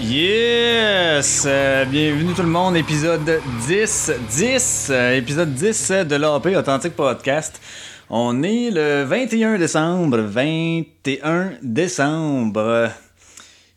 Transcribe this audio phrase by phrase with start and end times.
[0.00, 1.44] Yes!
[1.46, 7.60] Euh, bienvenue tout le monde, épisode 10, 10, euh, épisode 10 de l'AP Authentique Podcast.
[8.08, 12.90] On est le 21 décembre, 21 décembre.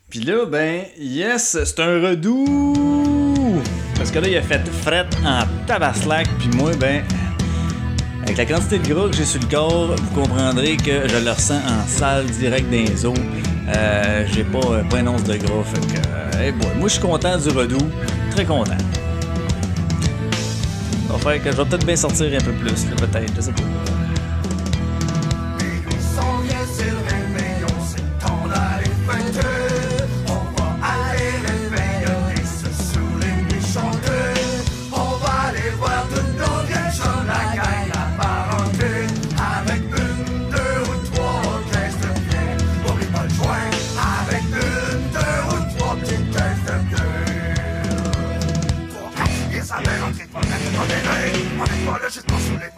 [0.10, 3.29] Puis là, ben, yes, c'est un redoux!
[4.00, 7.03] Parce que là, il a fait fret en tabaslac, puis moi, ben,
[8.23, 11.31] avec la quantité de gras que j'ai sur le corps, vous comprendrez que je le
[11.31, 13.13] ressens en salle direct dans les os.
[13.76, 16.88] Euh, j'ai pas, euh, pas une once de gras, fait que, euh, hey boy, moi
[16.88, 17.90] je suis content du redoux,
[18.31, 18.77] très content.
[21.21, 23.98] Ça je vais peut-être bien sortir un peu plus, peut-être, je sais pas.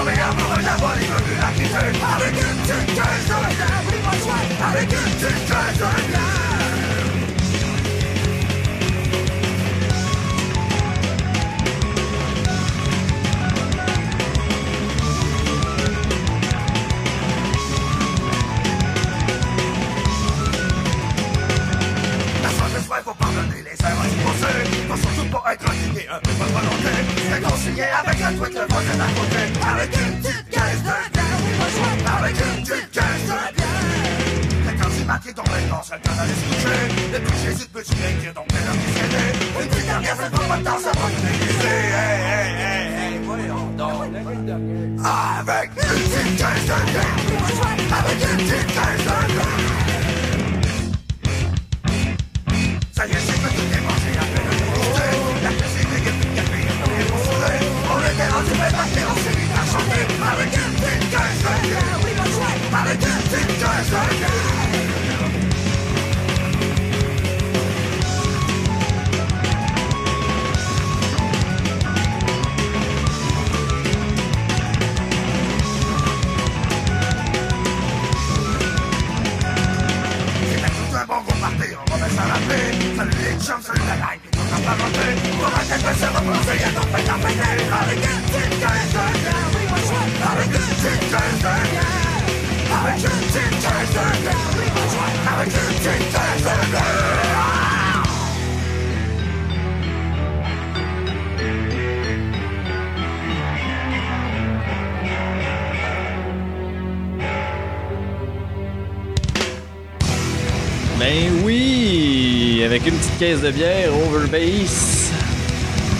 [0.00, 2.94] Il est tombé amoureux de la bonne, il veut plus la quitter Avec une petite
[2.94, 3.78] caisse de bière
[4.68, 5.78] Avec une petite caisse
[26.52, 26.92] volonté
[27.30, 31.38] C'est concilié avec la tweet, le voisin d'à côté Avec une petite caisse de bière
[32.18, 33.68] Avec une petite caisse de bière.
[34.66, 36.80] C'est quand c'est marqué ton maintenant, c'est le temps d'aller se coucher.
[37.12, 39.24] Le plus Jésus de petit écrire donc t'es l'homme qui s'est aidé
[39.60, 42.86] Une petite dernière, ça prend pas de temps, ça va te déguiser Hey, hey, hey,
[42.98, 44.02] hey, voyons donc
[45.04, 47.16] Avec une petite caisse de bière
[47.98, 49.78] Avec une petite caisse de bière.
[52.92, 53.47] Ça y est, c'est
[63.02, 64.88] une petite caisse de bière
[87.80, 89.57] Avec une petite caisse de
[110.98, 112.62] Ben oui!
[112.66, 115.12] Avec une petite caisse de bière, Overbase,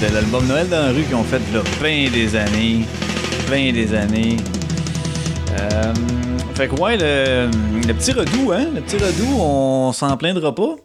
[0.03, 2.85] de l'album Noël dans la rue qu'ils ont fait là plein des années.
[3.51, 4.37] Des années.
[5.59, 5.95] Euh,
[6.55, 8.67] fait que ouais, le, petit redoux, hein?
[8.75, 10.77] Le petit redoux, on s'en plaindra pas.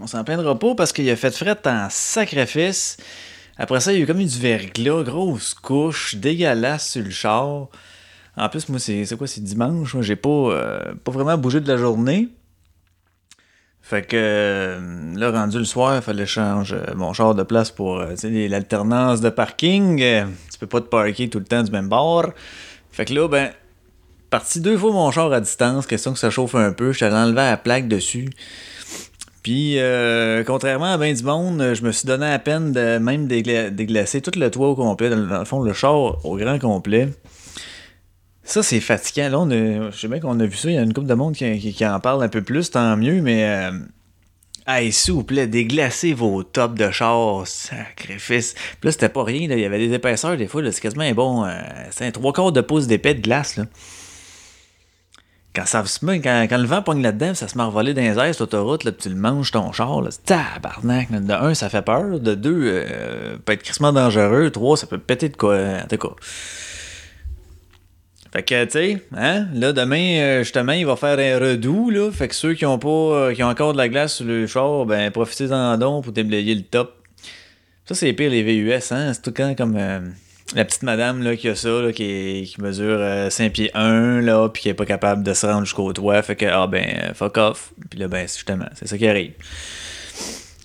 [0.00, 2.96] On s'en plaindra pas parce qu'il a fait fret en sacrifice.
[3.58, 7.68] Après ça, il y a eu comme du verglas, grosse couche, dégueulasse sur le char.
[8.34, 9.26] En plus, moi, c'est c'est quoi?
[9.26, 9.92] C'est dimanche?
[9.92, 12.30] Moi, j'ai pas, euh, pas vraiment bougé de la journée.
[13.88, 14.80] Fait que euh,
[15.14, 19.30] là, rendu le soir, il fallait changer mon char de place pour euh, l'alternance de
[19.30, 19.98] parking.
[19.98, 22.30] Tu peux pas te parker tout le temps du même bord.
[22.90, 23.50] Fait que là, ben,
[24.28, 26.90] parti deux fois mon char à distance, question que ça chauffe un peu.
[26.92, 28.28] Je allé enlever la plaque dessus.
[29.44, 33.28] Puis, euh, contrairement à ben du monde, je me suis donné à peine de même
[33.28, 36.36] dégla- déglacer tout le toit au complet, dans le, dans le fond, le char au
[36.36, 37.10] grand complet.
[38.46, 39.28] Ça, c'est fatigant.
[39.28, 40.68] Là, on je sais bien qu'on a vu ça.
[40.70, 42.96] Il y a une couple de monde qui, qui- en parle un peu plus, tant
[42.96, 43.44] mieux, mais.
[43.44, 48.54] Euh, s'il vous plaît, déglacez vos tops de char, sacrifice.
[48.54, 49.48] Puis là, c'était pas rien.
[49.48, 49.54] là.
[49.56, 50.62] Il y avait des épaisseurs, des fois.
[50.72, 51.44] C'est quasiment bon.
[51.44, 51.50] euh,
[51.90, 53.56] c'est un trois quarts de pouce d'épais de glace.
[53.56, 53.64] Là.
[55.54, 58.18] quand, ça quand, quand le vent pogne là-dedans, ça se met à revoler dans les
[58.18, 61.10] airs sur l'autoroute, là, tu le manges ton char, là, tabarnak.
[61.10, 62.20] De un, ça fait peur.
[62.20, 64.50] De deux, euh, peut être crissement dangereux.
[64.50, 65.56] Trois, ça peut péter de quoi.
[65.84, 66.14] En tout cas.
[68.36, 72.10] Fait que, tu sais, hein, là, demain, euh, justement, il va faire un redoux, là.
[72.12, 74.46] Fait que ceux qui ont pas, euh, qui ont encore de la glace sur le
[74.46, 77.02] char, ben, profitez-en donc pour déblayer le top.
[77.86, 79.14] Ça, c'est pire, les VUS, hein.
[79.14, 80.00] C'est tout temps comme euh,
[80.54, 84.50] la petite madame, là, qui a ça, là, qui, mesure euh, 5 pieds 1, là,
[84.50, 86.20] puis qui est pas capable de se rendre jusqu'au toit.
[86.20, 87.72] Fait que, ah, ben, fuck off.
[87.88, 89.32] Puis là, ben, justement, c'est ça qui arrive.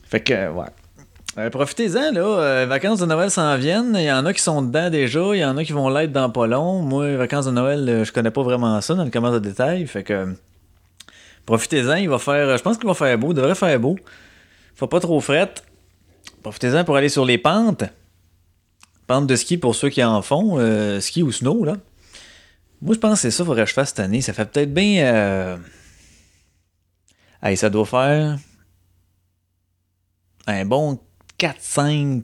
[0.09, 0.65] Fait que, ouais.
[1.37, 2.21] Euh, Profitez-en, là.
[2.21, 3.95] euh, vacances de Noël s'en viennent.
[3.95, 5.21] Il y en a qui sont dedans déjà.
[5.33, 6.81] Il y en a qui vont l'être dans pas long.
[6.81, 9.87] Moi, vacances de Noël, euh, je connais pas vraiment ça dans le commerce de détail.
[9.87, 10.35] Fait que.
[11.45, 11.95] Profitez-en.
[11.95, 12.57] Il va faire.
[12.57, 13.31] Je pense qu'il va faire beau.
[13.31, 13.97] Il devrait faire beau.
[14.75, 15.53] Faut pas trop fret.
[16.43, 17.85] Profitez-en pour aller sur les pentes.
[19.07, 20.57] Pentes de ski pour ceux qui en font.
[20.99, 21.77] ski ou snow, là.
[22.81, 24.21] Moi, je pense que c'est ça qu'il faudrait que je fasse cette année.
[24.21, 25.59] Ça fait peut-être bien.
[27.41, 28.37] Hey, ça doit faire
[30.47, 30.99] un bon
[31.39, 32.23] 4-5.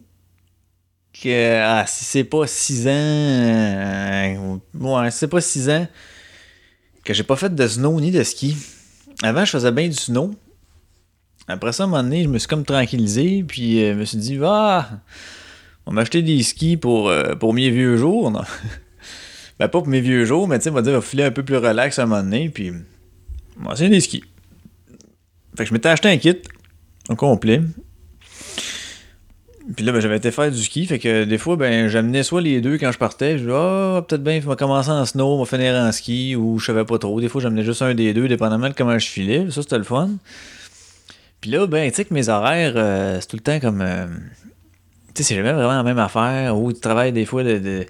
[1.26, 2.92] euh, ah, si c'est pas 6 ans.
[2.92, 5.88] euh, ouais, si c'est pas 6 ans
[7.08, 8.58] que j'ai pas fait de snow ni de ski.
[9.24, 10.36] Avant, je faisais bien du snow.
[11.48, 14.04] Après ça, à un moment donné, je me suis comme tranquillisé, puis euh, je me
[14.04, 14.90] suis dit, ah,
[15.86, 18.30] on m'a acheté des skis pour, euh, pour mes vieux jours.
[18.30, 18.42] Non?
[19.60, 21.32] ben, pas pour mes vieux jours, mais tu sais, on va dire, on va un
[21.32, 22.74] peu plus relax à un moment donné, puis
[23.56, 24.24] moi, c'est des skis.
[25.56, 26.38] Fait que je m'étais acheté un kit
[27.08, 27.62] au complet.
[29.78, 30.88] Puis là, ben, j'avais été faire du ski.
[30.88, 33.38] Fait que des fois, ben, j'amenais soit les deux quand je partais.
[33.38, 36.36] Je dis, ah, peut-être bien, je vais commencer en snow, on va finir en ski,
[36.36, 37.22] ou je savais pas trop.
[37.22, 39.46] Des fois, j'amenais juste un des deux, dépendamment de comment je filais.
[39.52, 40.10] Ça, c'était le fun.
[41.42, 43.82] Puis là, ben, tu sais que mes horaires, euh, c'est tout le temps comme.
[43.82, 44.08] euh,
[45.14, 46.58] tu sais, c'est jamais vraiment la même affaire.
[46.58, 47.60] Ou tu travailles des fois de.
[47.60, 47.86] de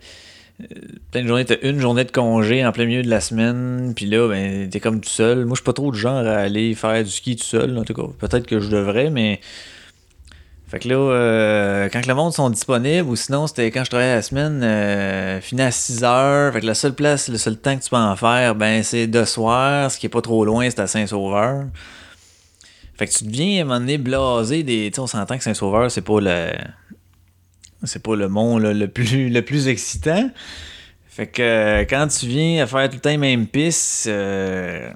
[0.62, 0.66] euh,
[1.12, 4.08] plein de journées, t'as une journée de congé en plein milieu de la semaine, puis
[4.08, 5.46] là, ben, t'es comme tout seul.
[5.46, 7.86] Moi, je suis pas trop du genre à aller faire du ski tout seul, en
[7.86, 8.10] tout cas.
[8.20, 9.40] Peut-être que je devrais, mais.
[10.68, 13.90] Fait que là, euh, quand que le monde sont disponibles, ou sinon, c'était quand je
[13.90, 16.52] travaillais la semaine, euh, fini à 6 heures.
[16.52, 19.08] Fait que la seule place, le seul temps que tu peux en faire, ben, c'est
[19.08, 21.68] de soir, ce qui est pas trop loin, c'est à Saint-Sauveur.
[22.98, 24.92] Fait que tu deviens à un moment donné blasé des.
[24.94, 26.52] Tu on s'entend que Saint-Sauveur, c'est pas le.
[27.84, 30.32] C'est pas le mont là, le, plus, le plus excitant.
[31.08, 34.92] Fait que euh, quand tu viens à faire tout le temps les mêmes pistes euh,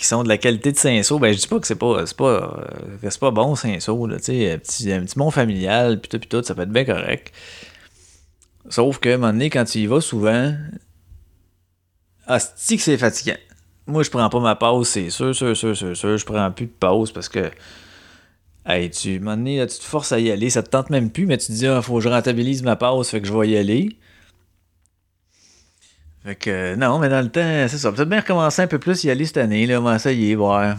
[0.00, 2.16] qui sont de la qualité de Saint-Saul, ben je dis pas que c'est pas c'est
[2.16, 4.58] pas euh, c'est pas bon Saint-Saul, un petit, un
[5.04, 7.34] petit mont familial, puis tout, tout, ça peut être bien correct.
[8.70, 10.54] Sauf que à un moment donné, quand tu y vas souvent,
[12.26, 13.36] hostie que c'est fatigant.
[13.86, 16.16] Moi, je prends pas ma pause, c'est sûr, sûr, sûr, sûr, sûr.
[16.16, 17.50] Je prends plus de pause parce que
[18.64, 20.88] Hey, tu, à un moment donné, tu te forces à y aller, ça te tente
[20.88, 23.26] même plus, mais tu te dis, ah, faut que je rentabilise ma pause, fait que
[23.26, 23.98] je vais y aller.
[26.24, 27.90] Fait que, non, mais dans le temps, c'est ça.
[27.92, 30.76] Peut-être bien recommencer un peu plus y aller cette année, là, commencer à y voir.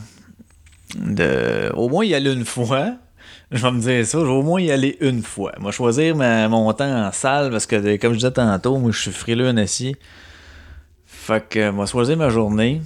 [1.00, 2.96] De, au moins y aller une fois.
[3.52, 5.52] Je vais me dire ça, je vais au moins y aller une fois.
[5.60, 9.00] Moi, choisir ma- mon temps en salle, parce que, comme je disais tantôt, moi, je
[9.02, 9.94] suis frileux en assis.
[11.06, 12.82] Fait que, moi, choisir ma journée.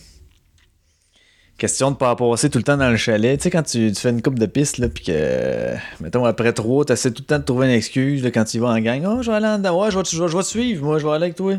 [1.59, 3.37] Question de pas passer tout le temps dans le chalet.
[3.37, 6.83] Tu sais, quand tu, fais une coupe de piste, là, puis que, mettons, après trois,
[6.83, 9.05] tu essaies tout le temps de trouver une excuse là, quand tu vas en gang.
[9.07, 9.79] Oh, je vais aller en dedans.
[9.79, 10.83] Ouais, je vais- je vais te suivre.
[10.83, 11.53] Moi, je vais aller avec toi.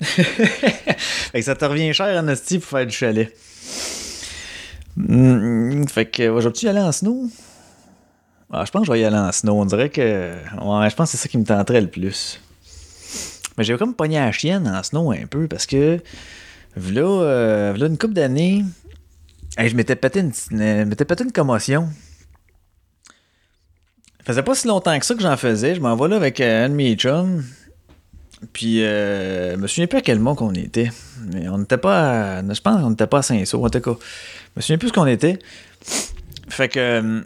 [0.00, 3.34] fait que ça te revient cher en esti pour faire du chalet.
[4.96, 7.28] Mm, fait que, ouais, je vais-tu y aller en snow?
[8.52, 9.60] Ah, je pense que je vais y aller en snow.
[9.60, 10.32] On dirait que.
[10.62, 12.40] Ouais, je pense que c'est ça qui me tenterait le plus.
[13.56, 16.00] Mais j'ai comme pogné à la chienne en snow un peu parce que.
[16.76, 18.64] V'là, euh, une couple d'années,
[19.56, 21.88] je m'étais pété une, euh, une commotion.
[24.18, 25.74] Ça faisait pas si longtemps que ça que j'en faisais.
[25.74, 26.96] Je m'en vais là avec euh, un de mes.
[28.52, 30.90] Puis, euh, je me souviens plus à quel mois qu'on était.
[31.32, 33.92] Mais on n'était pas à- Je pense qu'on n'était pas à Saint-Saul, en tout cas.
[33.96, 35.38] Je me souviens plus ce qu'on était.
[36.48, 36.78] Fait que.
[36.78, 37.20] euh,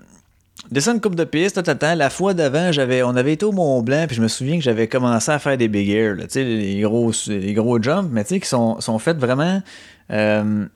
[0.72, 1.94] Descends une coupe de piste, temps.
[1.94, 4.62] La fois d'avant, j'avais, on avait été au Mont Blanc, puis je me souviens que
[4.62, 8.78] j'avais commencé à faire des big air, les gros, les gros jumps, mais qui sont,
[8.80, 9.62] sont faits vraiment.
[10.10, 10.66] euh,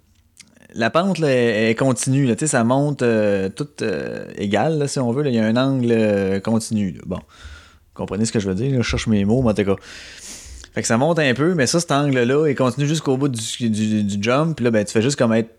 [0.74, 3.84] la pente là, est continue, là, ça monte euh, toute
[4.38, 5.26] égale, si on veut.
[5.26, 6.98] Il y a un angle continu.
[7.04, 7.18] Bon,
[7.92, 9.76] comprenez ce que je veux dire, je cherche mes mots, mais en tout cas.
[10.74, 13.70] Fait que ça monte un peu, mais ça, cet angle-là, il continue jusqu'au bout du,
[13.70, 15.50] du, jump, puis là, ben, tu fais juste comme être.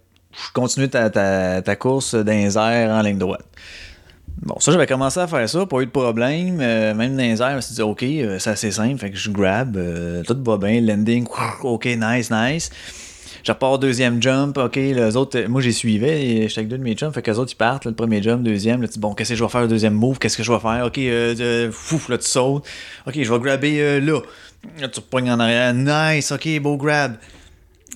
[0.51, 3.45] Continuer ta, ta, ta course dans en ligne droite.
[4.41, 6.59] Bon, ça, j'avais commencé à faire ça, pas eu de problème.
[6.59, 8.97] euh, même dans les airs, je me suis dit, OK, euh, c'est assez simple.
[8.97, 11.25] Fait que je grab, euh, tout va bien, landing,
[11.63, 12.69] OK, nice, nice.
[13.43, 16.95] Je repars deuxième jump, OK, les autres, moi j'ai suivais, et avec deux de mes
[16.95, 19.35] jumps, fait que les autres ils partent, le premier jump, deuxième, là, bon, qu'est-ce que
[19.35, 22.17] je vais faire, le deuxième move, qu'est-ce que je vais faire, OK, euh, fouf, là
[22.17, 22.65] tu sautes,
[23.05, 24.21] OK, je vais grabber euh, là.
[24.79, 27.17] Là, tu repognes en arrière, nice, OK, beau grab.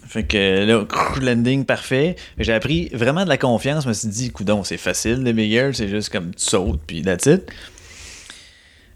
[0.06, 0.86] Fait que là,
[1.22, 2.18] landing parfait.
[2.38, 3.84] J'ai appris vraiment de la confiance.
[3.84, 7.02] Je me suis dit, coudon, c'est facile, les big c'est juste comme tu sautes, puis
[7.04, 7.50] that's it.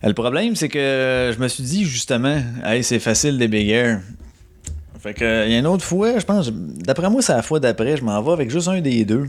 [0.03, 3.99] Euh, Le problème, c'est que je me suis dit justement, hey, c'est facile des big.
[5.01, 7.59] Fait que, il y a une autre fois, je pense, d'après moi, c'est la fois
[7.59, 9.27] d'après, je m'en vais avec juste un des deux.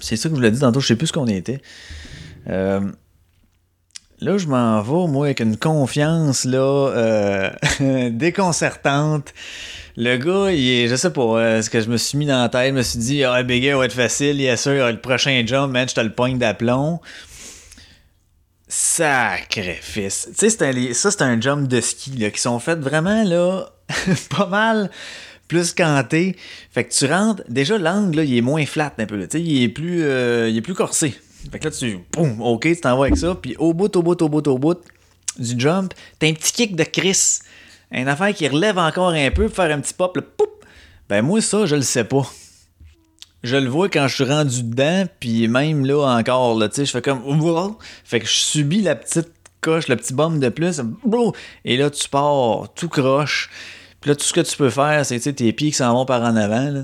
[0.00, 1.62] C'est ça que je vous l'ai dit tantôt, je sais plus ce qu'on était.
[2.50, 2.80] Euh,
[4.20, 7.50] là, je m'en vais, moi, avec une confiance, là, euh,
[8.10, 9.32] déconcertante.
[9.96, 12.42] Le gars, il est, je sais pas, euh, ce que je me suis mis dans
[12.42, 15.00] la tête, je me suis dit, ah, Big Air va être facile, yes sûr, le
[15.00, 17.00] prochain jump, man, je te le pogne d'aplomb.
[18.68, 20.28] Sacrifice.
[20.36, 23.70] Tu sais, ça, c'est un jump de ski, là, qui sont faits vraiment, là,
[24.30, 24.90] pas mal
[25.46, 26.36] plus canté.
[26.72, 29.62] Fait que tu rentres, déjà l'angle, il est moins flat un peu, tu sais, il
[29.62, 31.14] est plus, euh, il est plus corsé.
[31.50, 34.02] Fait que là, tu, boum, ok, tu t'en vas avec ça, puis au bout, au
[34.02, 34.78] bout, au bout, au bout
[35.38, 37.38] du jump, t'as un petit kick de Chris.
[37.92, 40.50] Une affaire qui relève encore un peu pour faire un petit pop, là, poup.
[41.08, 42.28] Ben moi, ça, je le sais pas.
[43.46, 46.84] Je le vois quand je suis rendu dedans, puis même là encore, là, tu sais,
[46.84, 47.22] je fais comme.
[48.04, 50.80] Fait que je subis la petite coche, le petit bombe de plus.
[51.64, 53.48] Et là, tu pars tout croche.
[54.00, 56.22] Puis là, tout ce que tu peux faire, c'est tes pieds qui s'en vont par
[56.22, 56.70] en avant.
[56.70, 56.82] Là,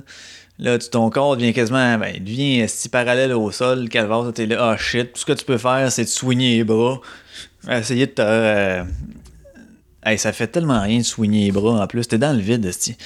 [0.60, 1.98] là ton corps devient quasiment.
[1.98, 3.88] Ben, il devient si parallèle au sol.
[3.88, 5.14] Calvaire, t'es là, ah shit.
[5.14, 7.00] Tout ce que tu peux faire, c'est de soigner les bras.
[7.68, 8.22] Essayer de te.
[8.22, 8.84] euh,
[10.04, 12.08] Hey, ça fait tellement rien de soigner les bras en plus.
[12.08, 12.96] T'es dans le vide, esti.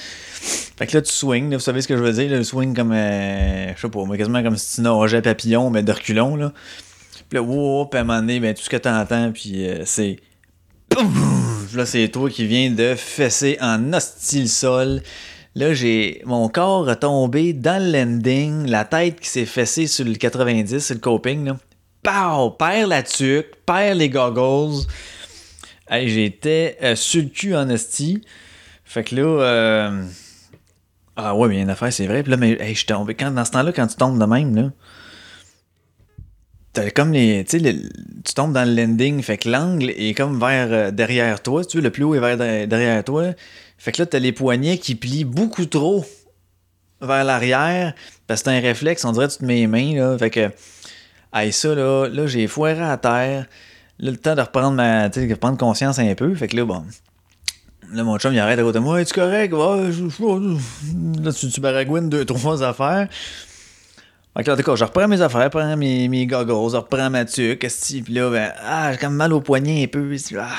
[0.77, 2.91] Fait que là, tu swings, vous savez ce que je veux dire, le swing comme,
[2.91, 6.53] euh, je sais pas, mais quasiment comme si tu nageais papillon, mais de reculons, là.
[7.29, 7.43] Puis là,
[7.85, 10.17] puis à un moment donné, ben, tout ce que t'entends, puis euh, c'est...
[11.75, 15.01] Là, c'est toi qui viens de fesser en hostie le sol.
[15.53, 16.21] Là, j'ai...
[16.25, 20.79] Mon corps a tombé dans le landing, la tête qui s'est fessée sur le 90,
[20.79, 21.57] sur le coping, là.
[22.03, 22.55] Pow!
[22.87, 24.85] La tuque, perd les goggles.
[25.89, 28.21] Hey, j'étais euh, sur le cul en hostie.
[28.83, 29.21] Fait que là...
[29.21, 30.03] euh,
[31.15, 32.23] ah ouais, mais il y a c'est vrai.
[32.23, 33.15] Puis là, mais hey, je suis tombé.
[33.15, 34.71] Quand, dans ce temps-là, quand tu tombes de même, là,
[36.73, 37.43] t'as comme les.
[37.45, 37.75] Tu sais,
[38.23, 41.65] tu tombes dans le landing, fait que l'angle est comme vers euh, derrière toi.
[41.65, 43.33] Tu veux, le plus haut est vers de- derrière toi.
[43.77, 46.05] Fait que là, t'as les poignets qui plient beaucoup trop
[47.01, 47.93] vers l'arrière.
[48.27, 50.17] Parce que t'as un réflexe, on dirait que tu te mets les mains, là.
[50.17, 50.51] Fait que.
[51.33, 53.47] Hey, ça, là, là j'ai foiré à terre.
[53.99, 55.09] Là, le temps de reprendre ma.
[55.09, 56.33] De prendre conscience un peu.
[56.35, 56.83] Fait que là, bon.
[57.93, 59.01] Là, mon chum, il arrête à côté de moi.
[59.01, 59.53] Es-tu correct?
[59.53, 63.07] Ouais, je- je- Là, tu, tu baragouines deux, trois affaires.
[64.35, 67.25] Fait que là, d'accord, je reprends mes affaires, je prends mes, goggles, je reprends ma
[67.25, 67.65] tuque,
[68.05, 70.15] puis là, ben, ah, j'ai comme mal au poignet un peu.
[70.37, 70.49] ah.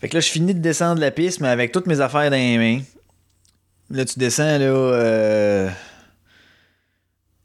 [0.00, 2.36] Fait que là, je finis de descendre la piste, mais avec toutes mes affaires dans
[2.36, 2.80] les mains.
[3.88, 5.70] Là, tu descends, là, euh...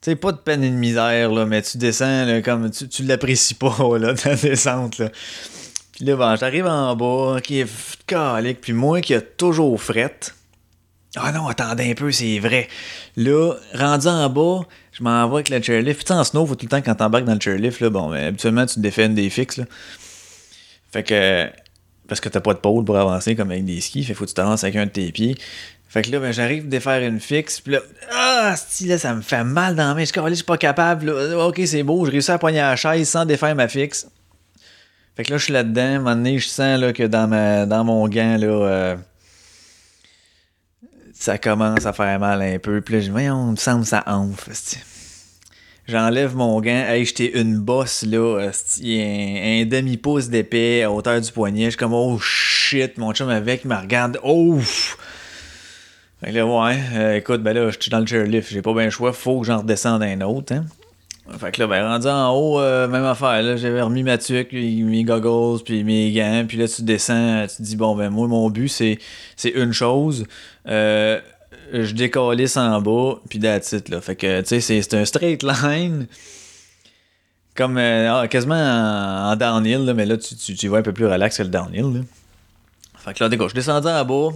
[0.01, 2.87] Tu sais, pas de peine et de misère, là, mais tu descends, là, comme, tu,
[2.87, 5.09] tu l'apprécies pas, là, ta descente, là.
[5.91, 7.69] Puis là, ben, j'arrive en bas, qui est
[8.07, 10.33] calique, puis moi qui a toujours frette.
[11.15, 12.67] Ah non, attendez un peu, c'est vrai.
[13.17, 14.61] Là, rendu en bas,
[14.93, 15.97] je m'en vais avec le chairlift.
[15.97, 17.89] Puis tu sais, en snow, faut tout le temps quand t'embarques dans le chairlift, là,
[17.89, 19.65] bon, ben, habituellement, tu te défais une des fixes, là.
[20.91, 21.47] Fait que,
[22.07, 24.29] parce que t'as pas de pôle pour avancer comme avec des skis, fait faut que
[24.29, 25.37] tu t'avances avec un de tes pieds.
[25.91, 27.81] Fait que là, ben, j'arrive à défaire une fixe, puis là,
[28.13, 29.99] ah, si, là, ça me fait mal dans la main.
[29.99, 31.45] Je suis calé, je suis pas capable, là.
[31.45, 34.07] Ok, c'est beau, je réussis à poigner la chaise sans défaire ma fixe.
[35.17, 35.81] Fait que là, je suis là-dedans.
[35.81, 38.95] À un moment donné, je sens là, que dans, ma, dans mon gant, là, euh,
[41.13, 42.79] ça commence à faire mal un peu.
[42.79, 44.49] Puis là, je dis, voyons, me semble que ça enfle.
[45.89, 46.85] J'enlève mon gant.
[46.87, 48.39] Hey, j'étais une bosse, là.
[48.39, 51.65] un, un demi-pouce d'épais à hauteur du poignet.
[51.65, 52.97] Je suis comme, oh shit.
[52.97, 54.21] Mon chum avec, il me regarde.
[54.23, 54.97] Ouf!
[56.21, 58.51] Fait que là, ouais, euh, écoute, ben là, je suis dans le chairlift.
[58.51, 59.11] J'ai pas bien le choix.
[59.11, 60.65] Faut que j'en redescende un autre, hein.
[61.39, 63.41] Fait que là, ben, rendu en haut, euh, même affaire.
[63.41, 66.45] Là, j'avais remis ma tuque, mes goggles, puis mes gants.
[66.47, 68.99] Puis là, tu descends, tu te dis, bon, ben, moi, mon but, c'est,
[69.35, 70.25] c'est une chose.
[70.67, 71.19] Euh,
[71.73, 74.01] je décalisse en bas, puis that's it, là.
[74.01, 76.07] Fait que, tu sais, c'est, un straight line.
[77.55, 81.05] Comme euh, ah, quasiment en, downhill, là, mais là, tu, tu, vas un peu plus
[81.05, 81.93] relax que le downhill.
[81.93, 81.99] Là.
[82.97, 84.35] Fait que là, je descendais en bas.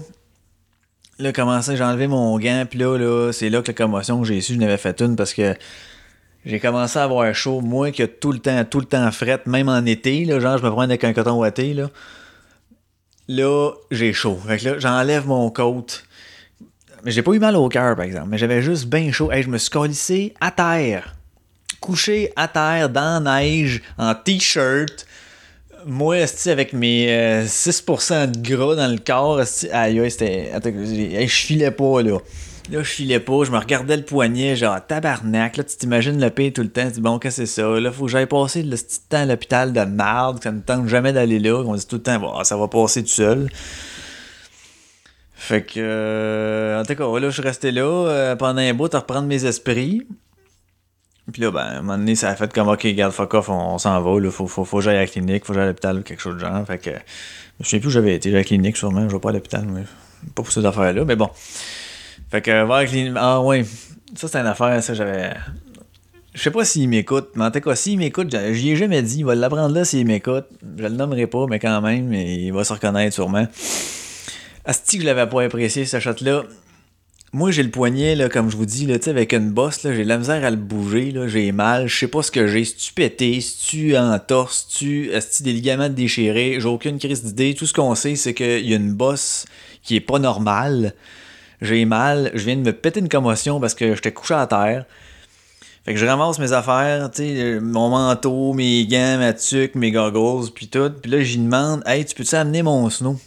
[1.17, 4.27] Là, commencé, j'ai enlevé mon gant, puis là, là, c'est là que la commotion que
[4.27, 5.55] j'ai su, je n'avais fait une parce que
[6.45, 9.41] j'ai commencé à avoir chaud, moi qui a tout le temps, tout le temps fret,
[9.45, 11.89] même en été, là, genre je me prends avec un coton ouaté, là.
[13.27, 14.37] Là, j'ai chaud.
[14.45, 15.85] Fait que là, j'enlève mon coat.
[17.03, 19.31] Mais j'ai pas eu mal au cœur, par exemple, mais j'avais juste bien chaud.
[19.31, 21.15] Hey, je me suis collissé à terre.
[21.79, 25.07] Couché à terre, dans la neige, en t-shirt.
[25.85, 29.39] Moi, avec mes euh, 6% de gras dans le corps,
[29.71, 30.51] aïe, c'était.
[30.63, 32.17] Je filais pas, là.
[32.71, 35.57] Là, je filais pas, je me regardais le poignet, genre tabarnak.
[35.57, 36.87] Là, tu t'imagines le pain tout le temps.
[36.87, 37.79] Tu dis, bon, qu'est-ce que c'est ça?
[37.79, 40.61] Là, faut que j'aille passer le petit temps à l'hôpital de merde, que ça ne
[40.61, 41.61] tente jamais d'aller là.
[41.63, 43.49] On dit tout le temps, bon, ça va passer tout seul.
[45.35, 48.93] Fait que, euh, en tout cas, là, je suis resté là euh, pendant un bout
[48.95, 50.07] à reprendre mes esprits.
[51.31, 53.49] Puis là, ben, à un moment donné, ça a fait comme, ok, garde fuck off,
[53.49, 55.63] on, s'en va, là, faut, faut, faut que j'aille à la clinique, faut que j'aille
[55.63, 56.65] à l'hôpital ou quelque chose de genre.
[56.65, 56.91] Fait que,
[57.59, 59.65] je souviens plus où j'avais été, à la clinique sûrement, je vais pas à l'hôpital,
[59.65, 59.81] mais
[60.35, 61.29] pas pour ces affaires-là, mais bon.
[62.29, 63.65] Fait que, voir la clinique, ah ouais,
[64.15, 65.33] ça c'est une affaire, ça j'avais.
[66.35, 69.19] Je sais pas s'il m'écoute, mais en tout cas, s'il m'écoute, j'y ai jamais dit,
[69.19, 70.45] il va l'apprendre là s'il m'écoute.
[70.77, 73.47] Je le nommerai pas, mais quand même, il va se reconnaître sûrement.
[74.65, 76.43] Asti je l'avais pas apprécié, ce shot-là.
[77.35, 80.17] Moi, j'ai le poignet, là, comme je vous dis, là, avec une bosse, j'ai la
[80.17, 83.41] misère à le bouger, j'ai mal, je sais pas ce que j'ai, si tu pété,
[83.41, 87.53] si tu entorse, si tu des ligaments déchirés, j'ai aucune crise d'idée.
[87.53, 89.43] Tout ce qu'on sait, c'est qu'il y a une bosse
[89.83, 90.93] qui est pas normale.
[91.61, 94.85] J'ai mal, je viens de me péter une commotion parce que j'étais couché à terre.
[95.83, 99.91] Fait que je ramasse mes affaires, tu sais, mon manteau, mes gants, ma tuque, mes
[99.91, 100.89] goggles, puis tout.
[101.01, 103.19] Puis là, j'y demande, hey, tu peux-tu amener mon snow?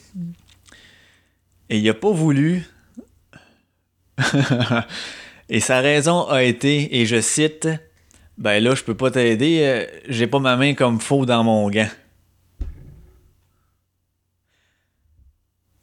[1.68, 2.66] Et il a pas voulu.
[5.48, 7.68] et sa raison a été, et je cite,
[8.36, 11.68] ben là, je peux pas t'aider, euh, j'ai pas ma main comme faux dans mon
[11.70, 11.88] gant.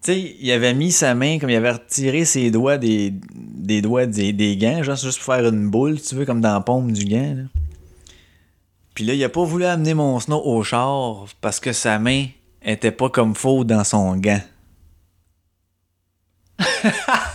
[0.03, 3.81] Tu sais, il avait mis sa main comme il avait retiré ses doigts des, des
[3.81, 6.61] doigts des, des gants, genre juste pour faire une boule, tu veux, comme dans la
[6.61, 7.47] paume du gant.
[8.93, 12.27] Puis là, il a pas voulu amener mon snow au char parce que sa main
[12.63, 14.41] était pas comme faux dans son gant.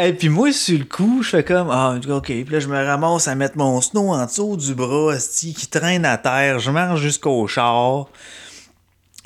[0.00, 2.26] Et puis moi, sur le coup, je fais comme, ah, ok.
[2.26, 5.66] Puis là, je me ramasse à mettre mon snow en dessous du bras, asti, qui
[5.66, 6.58] traîne à terre.
[6.58, 8.06] Je marche jusqu'au char.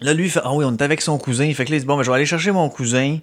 [0.01, 1.53] Là, lui, fait, ah oui, on est avec son cousin.
[1.53, 3.19] Fait que là, il dit, bon, ben, je vais aller chercher mon cousin.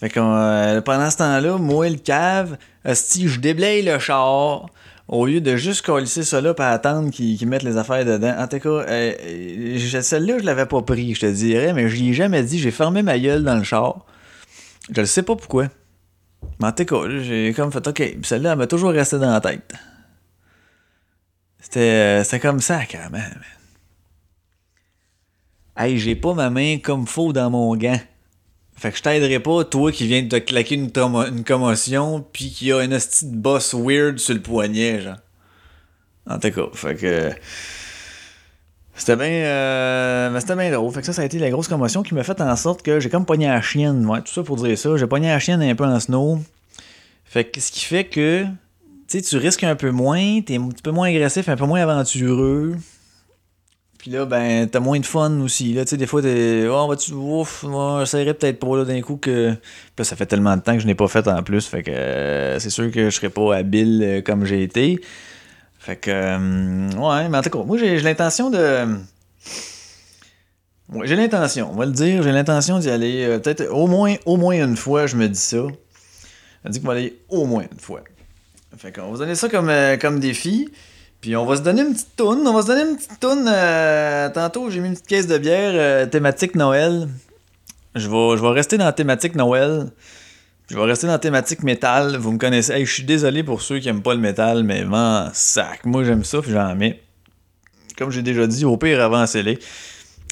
[0.00, 4.66] Fait que euh, pendant ce temps-là, moi, le cave, asti, je déblaye le char.
[5.08, 8.34] Au lieu de juste coller ça là pour attendre qu'ils mettent les affaires dedans.
[8.38, 11.96] En tout cas, euh, euh, celle-là, je l'avais pas pris, je te dirais, mais je
[11.96, 12.58] lui ai jamais dit.
[12.58, 14.04] J'ai fermé ma gueule dans le char.
[14.94, 15.68] Je ne sais pas pourquoi.
[16.60, 18.16] Mais en tout cas, j'ai comme fait OK.
[18.22, 19.72] Celle-là, elle m'a toujours resté dans la tête.
[21.60, 23.18] C'était, euh, comme ça, carrément.
[23.18, 23.40] man.
[25.76, 27.98] Hey, j'ai pas ma main comme faux dans mon gant.
[28.76, 32.72] Fait que je t'aiderai pas, toi qui viens de te claquer une commotion, puis qui
[32.72, 35.16] a une hostie de boss weird sur le poignet, genre.
[36.26, 37.30] En tout cas, fait que.
[39.02, 39.26] C'était bien.
[39.26, 40.92] euh, c'était bien drôle.
[40.92, 43.00] Fait que ça, ça a été la grosse commotion qui m'a fait en sorte que
[43.00, 44.06] j'ai comme pogné la chienne.
[44.06, 44.96] Ouais, tout ça pour dire ça.
[44.96, 46.38] J'ai pogné la chienne un peu en snow.
[47.24, 48.46] Fait que ce qui fait que.
[49.08, 52.76] Tu risques un peu moins, t'es un petit peu moins agressif, un peu moins aventureux.
[53.98, 55.72] Puis là, ben, t'as moins de fun aussi.
[55.72, 56.68] Là, tu sais, des fois, t'es.
[56.70, 57.12] Oh, va-tu.
[57.12, 57.64] Ouf,
[57.98, 59.50] j'essaierai peut-être pas là d'un coup que.
[59.50, 59.58] Puis
[59.98, 61.66] là, ça fait tellement de temps que je n'ai pas fait en plus.
[61.66, 65.00] Fait que euh, c'est sûr que je serais pas habile euh, comme j'ai été.
[65.82, 66.12] Fait que.
[66.12, 68.86] euh, ouais, mais en tout cas, moi, j'ai l'intention de.
[71.02, 74.36] J'ai l'intention, on va le dire, j'ai l'intention d'y aller euh, peut-être au moins, au
[74.36, 75.56] moins une fois, je me dis ça.
[75.56, 78.02] Je me dis qu'on va aller au moins une fois.
[78.76, 80.68] Fait qu'on va se donner ça comme, euh, comme défi.
[81.20, 82.46] Puis on va se donner une petite toune.
[82.46, 83.50] On va se donner une petite toune.
[84.34, 87.08] tantôt, j'ai mis une petite caisse de bière thématique Noël.
[87.96, 89.90] Je vais, je vais rester dans la thématique Noël.
[90.72, 92.16] Je vais rester dans la thématique métal.
[92.16, 92.82] Vous me connaissez.
[92.86, 95.84] Je suis désolé pour ceux qui aiment pas le métal, mais vent sac.
[95.84, 97.02] Moi, j'aime ça, puis j'en mets.
[97.98, 99.58] Comme j'ai déjà dit, au pire, avancez-les.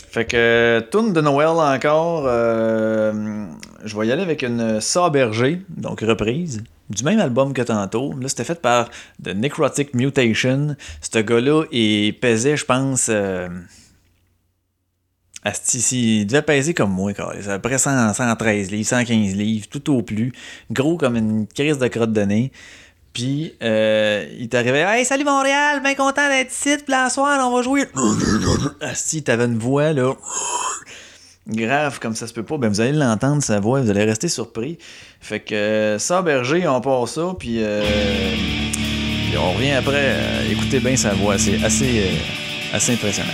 [0.09, 2.25] Fait que, toune de Noël encore.
[2.27, 3.45] euh,
[3.85, 8.15] je vais y aller avec une Sauberger, donc reprise, du même album que tantôt.
[8.19, 8.89] Là, c'était fait par
[9.23, 10.75] The Necrotic Mutation.
[11.03, 13.09] Ce gars-là, il pesait, je pense.
[13.11, 13.47] Euh,
[15.45, 17.35] asti, il devait peser comme moi, quoi.
[17.41, 20.33] C'est à peu près 100, 113 livres, 115 livres, tout au plus.
[20.71, 22.53] Gros comme une crise de crotte de nez.
[23.13, 27.57] Puis, euh, il t'arrivait, Hey, salut Montréal, bien content d'être ici, puis la soir, on
[27.57, 27.85] va jouer.
[28.81, 30.15] Asti, t'avais une voix, là.
[31.49, 32.57] Grave, comme ça se peut pas.
[32.59, 34.79] Ben, vous allez l'entendre, sa voix, vous allez rester surpris.
[35.21, 37.83] Fait que, euh, ça, Berger, on part ça, puis, euh,
[39.37, 39.93] on revient après.
[39.97, 42.13] euh, écoutez bien sa voix, c'est euh,
[42.73, 43.29] assez impressionnant.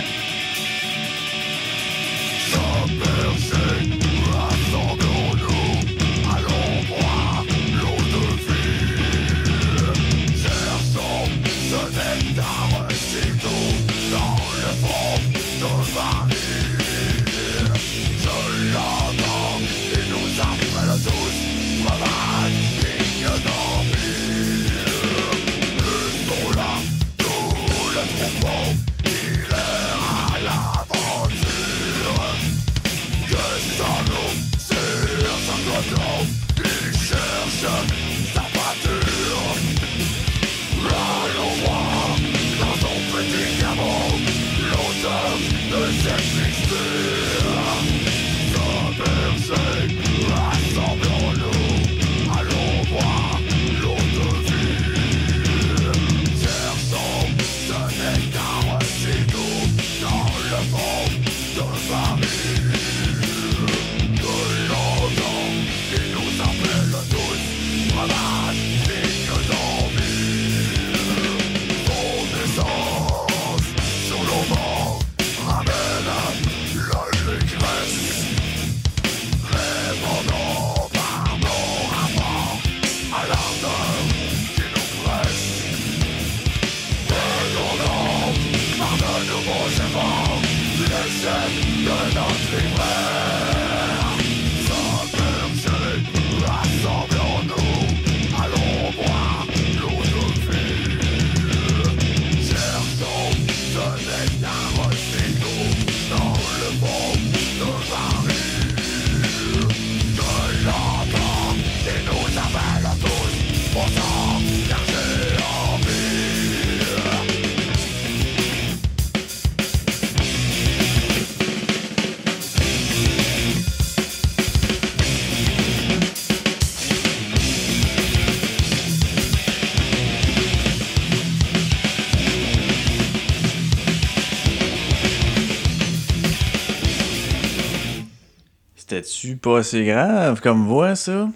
[139.37, 141.29] Pas assez grave comme voix, ça?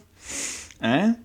[0.82, 1.16] Hein?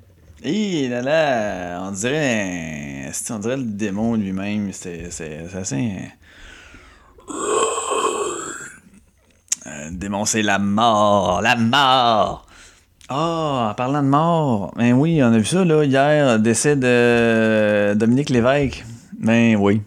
[0.43, 4.71] Et là là, on dirait, on dirait le démon lui-même.
[4.73, 5.09] C'est
[5.55, 5.99] assez.
[9.67, 12.47] Euh, le démon, c'est la mort, la mort.
[13.09, 17.95] Ah, en parlant de mort, ben oui, on a vu ça là hier, décès de
[17.95, 18.85] Dominique Lévesque.
[19.19, 19.81] Ben oui.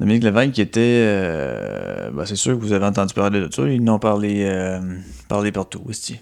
[0.00, 0.80] Dominique Lévesque qui était.
[0.80, 3.62] Euh, ben c'est sûr que vous avez entendu parler de ça.
[3.68, 4.80] Ils n'ont parlé, euh,
[5.28, 6.20] parlé partout aussi.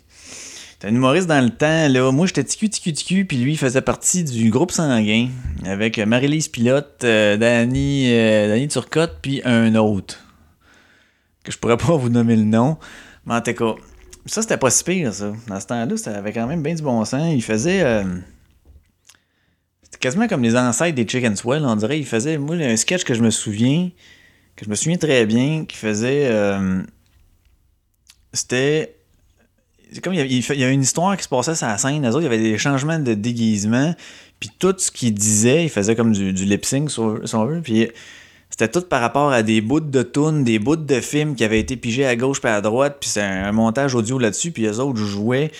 [0.73, 1.89] C'était un humoriste dans le temps.
[1.89, 2.11] Là.
[2.11, 5.29] Moi, j'étais ticu, ticu, ticu, puis lui, il faisait partie du groupe sanguin
[5.65, 10.19] avec Marie-Lise Pilote, euh, Danny, euh, Turcotte, puis un autre.
[11.45, 12.77] Que je pourrais pas vous nommer le nom.
[13.25, 13.75] Mais en tout cas,
[14.27, 15.33] ça, c'était pas si pire, ça.
[15.49, 17.33] Dans ce temps-là, ça avait quand même bien du bon sens.
[17.33, 18.05] Il faisait.
[20.07, 21.99] Quasiment comme les ancêtres des Chicken Swell, on dirait.
[21.99, 22.39] Il faisait.
[22.39, 23.91] Moi, un sketch que je me souviens,
[24.55, 26.29] que je me souviens très bien, qui faisait.
[26.31, 26.81] euh,
[28.33, 28.95] c'était.
[29.91, 32.05] C'est comme il y, avait, une histoire qui se passait sur la scène.
[32.05, 33.97] Les autres, il y avait des changements de déguisement.
[34.39, 37.61] Puis tout ce qu'il disait, il faisait comme du, lip sync, si on veut.
[37.61, 37.89] Puis
[38.49, 41.59] c'était tout par rapport à des bouts de tunes, des bouts de films qui avaient
[41.59, 44.79] été pigés à gauche puis à droite, puis c'est un montage audio là-dessus, puis les
[44.79, 45.51] autres jouaient.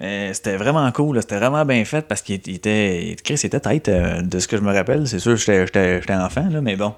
[0.00, 3.16] Euh, c'était vraiment cool, c'était vraiment bien fait parce qu'il était.
[3.22, 5.06] Chris était tête euh, de ce que je me rappelle.
[5.06, 6.94] C'est sûr, j'étais- enfant, là, mais bon.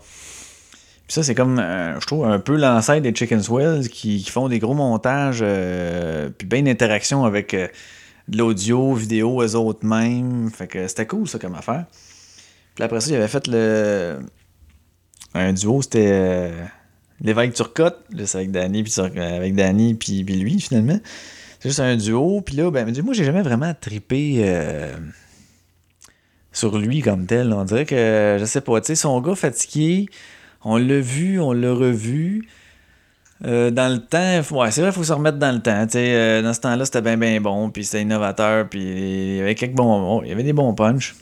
[1.06, 4.48] Puis ça, c'est comme, euh, je trouve, un peu l'ancêtre des Chicken Swells qui, font
[4.48, 5.44] des gros montages,
[6.38, 10.50] puis bien d'interaction avec de l'audio, vidéo, eux autres mêmes.
[10.52, 11.86] Fait que c'était cool, ça, comme affaire.
[12.76, 14.20] Puis après ça, il avait fait le.
[15.34, 16.52] Un duo, c'était
[17.20, 18.04] l'évêque Turcotte.
[18.12, 21.00] Là, c'est avec Danny, puis avec Danny, puis lui, finalement.
[21.62, 22.40] C'est juste un duo.
[22.40, 24.96] Puis là, ben, moi, j'ai jamais vraiment trippé euh,
[26.50, 27.52] sur lui comme tel.
[27.52, 30.06] On dirait que, je sais pas, tu sais, son gars fatigué,
[30.64, 32.48] on l'a vu, on l'a revu.
[33.44, 35.86] Euh, dans le temps, ouais, c'est vrai, il faut se remettre dans le temps.
[35.94, 39.54] euh, dans ce temps-là, c'était bien, bien bon, puis c'était innovateur, puis il y avait
[39.54, 40.22] quelques bons.
[40.22, 41.14] il y avait des bons punchs.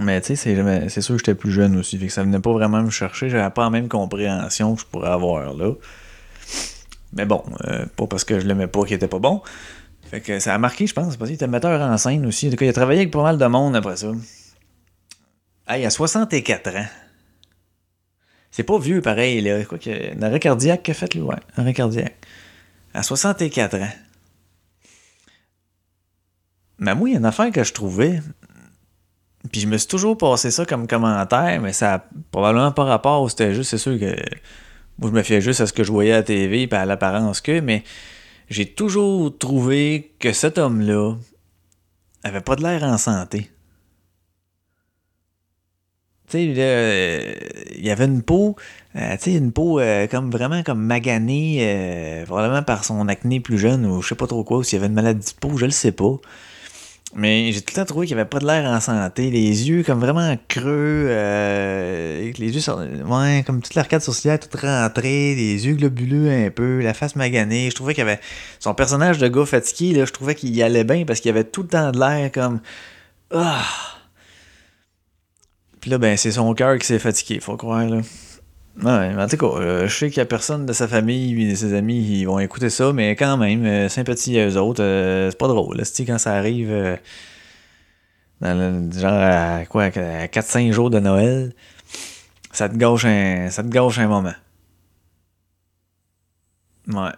[0.00, 2.52] Mais tu sais, c'est sûr que j'étais plus jeune aussi, fait que ça venait pas
[2.52, 3.28] vraiment me chercher.
[3.28, 5.74] J'avais pas la même compréhension que je pourrais avoir là.
[7.14, 9.42] Mais bon, euh, pas parce que je l'aimais pas qu'il était pas bon.
[10.02, 12.48] Fait que ça a marqué, je pense, parce qu'il était metteur en scène aussi.
[12.48, 14.12] En il a travaillé avec pas mal de monde après ça.
[15.66, 16.86] Ah, il a 64 ans.
[18.50, 19.64] C'est pas vieux pareil, là.
[19.64, 20.16] Quoi que.
[20.16, 21.36] Un arrêt cardiaque qu'il a fait, lui, ouais.
[21.56, 22.16] Arrêt cardiaque.
[22.92, 23.88] À 64 ans.
[26.78, 28.20] Mais moi, il y a une affaire que je trouvais.
[29.50, 33.28] Puis je me suis toujours passé ça comme commentaire, mais ça a probablement pas rapport.
[33.30, 34.14] C'était juste, c'est sûr que.
[34.98, 36.86] Moi, je me fiais juste à ce que je voyais à la TV et à
[36.86, 37.82] l'apparence que, mais
[38.48, 41.14] j'ai toujours trouvé que cet homme-là
[42.22, 43.50] avait pas de l'air en santé.
[46.28, 47.34] Tu sais, euh,
[47.76, 48.56] il avait une peau,
[48.96, 53.40] euh, tu sais, une peau euh, comme vraiment comme maganée, euh, probablement par son acné
[53.40, 55.56] plus jeune ou je sais pas trop quoi, ou s'il avait une maladie de peau,
[55.58, 56.16] je le sais pas.
[57.16, 59.84] Mais j'ai tout le temps trouvé qu'il avait pas de l'air en santé, les yeux
[59.84, 65.66] comme vraiment creux, euh, les yeux sur- ouais, comme toute l'arcade sourcilière toute rentrée, les
[65.66, 67.70] yeux globuleux un peu, la face maganée.
[67.70, 68.18] Je trouvais qu'il avait
[68.58, 71.44] son personnage de gars fatigué là, je trouvais qu'il y allait bien parce qu'il avait
[71.44, 72.60] tout le temps de l'air comme
[73.32, 73.62] ah.
[75.80, 78.00] Puis là, ben, c'est son cœur qui s'est fatigué, faut croire, là.
[78.82, 81.40] Ouais, mais en tout cas, euh, je sais qu'il y a personne de sa famille
[81.44, 84.56] et de ses amis qui vont écouter ça, mais quand même, euh, sympathie à eux
[84.58, 86.98] autres, euh, c'est pas drôle, là, quand ça arrive
[88.40, 91.54] dans le, genre à quoi, à 4-5 jours de Noël,
[92.52, 94.34] ça te gâche un, ça te gâche un moment.
[96.88, 97.12] Ouais.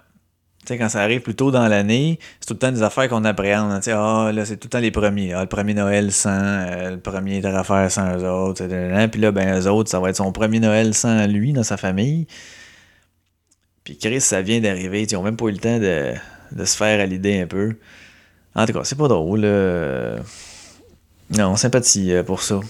[0.67, 3.09] Tu sais, quand ça arrive plus tôt dans l'année, c'est tout le temps des affaires
[3.09, 3.71] qu'on appréhende.
[3.73, 3.81] hein.
[3.93, 5.33] Ah, là, c'est tout le temps les premiers.
[5.33, 8.65] Ah, le premier Noël sans, euh, le premier de affaire sans eux autres.
[9.07, 11.77] Puis là, ben, eux autres, ça va être son premier Noël sans lui dans sa
[11.77, 12.27] famille.
[13.85, 15.03] Puis Chris, ça vient d'arriver.
[15.05, 16.13] Ils ont même pas eu le temps de,
[16.53, 17.77] de se faire à l'idée un peu.
[18.55, 19.43] En tout cas, c'est pas drôle.
[19.45, 20.19] euh.
[21.31, 22.61] Non, sympathie euh, pour ça.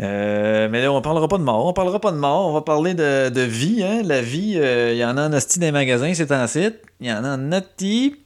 [0.00, 1.66] Euh, mais là, on parlera pas de mort.
[1.66, 2.48] On parlera pas de mort.
[2.48, 3.82] On va parler de, de vie.
[3.82, 4.02] Hein?
[4.04, 6.76] La vie, euh, il y en a en asti dans les magasins, c'est en site.
[7.00, 8.16] Il y en a en nati.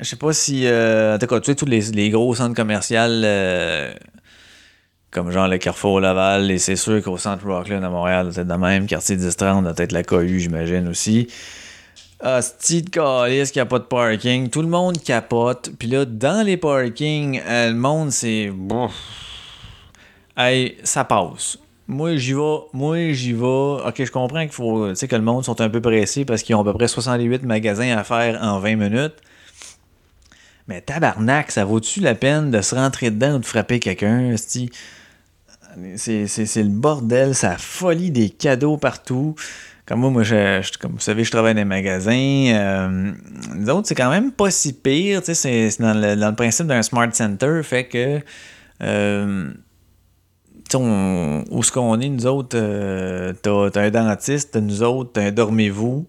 [0.00, 0.66] Je sais pas si.
[0.66, 3.92] euh, en tout cas, tu sais, tous les, les gros centres commerciaux, euh,
[5.10, 8.54] comme genre le Carrefour Laval, et c'est sûr qu'au centre Rockland à Montréal, c'est de
[8.54, 8.86] même.
[8.86, 11.26] Quartier 10-30, doit être la cohue, j'imagine aussi.
[12.20, 14.48] Asti de calice n'y a pas de parking.
[14.48, 15.70] Tout le monde capote.
[15.78, 18.50] Puis là, dans les parkings, euh, le monde, c'est.
[20.42, 21.58] Hey, ça passe.
[21.86, 22.58] Moi, j'y vais.
[22.72, 23.44] Moi, j'y vais.
[23.44, 24.94] Ok, je comprends qu'il faut.
[24.94, 27.42] Tu que le monde sont un peu pressés parce qu'ils ont à peu près 68
[27.42, 29.16] magasins à faire en 20 minutes.
[30.66, 34.34] Mais tabarnak, ça vaut-tu la peine de se rentrer dedans ou de frapper quelqu'un?
[34.36, 34.70] C'est
[35.76, 39.34] le bordel, la folie des cadeaux partout.
[39.84, 42.12] Comme moi, moi je, comme vous savez, je travaille dans les magasins.
[42.54, 43.12] Euh,
[43.68, 45.20] autres, c'est quand même pas si pire.
[45.22, 47.60] C'est dans le, dans le principe d'un smart center.
[47.62, 48.20] Fait que.
[48.82, 49.52] euh,
[50.74, 55.30] on- où ce qu'on est, nous autres, euh, t'as un dentiste, nous autres, t'as un
[55.32, 56.06] dormez-vous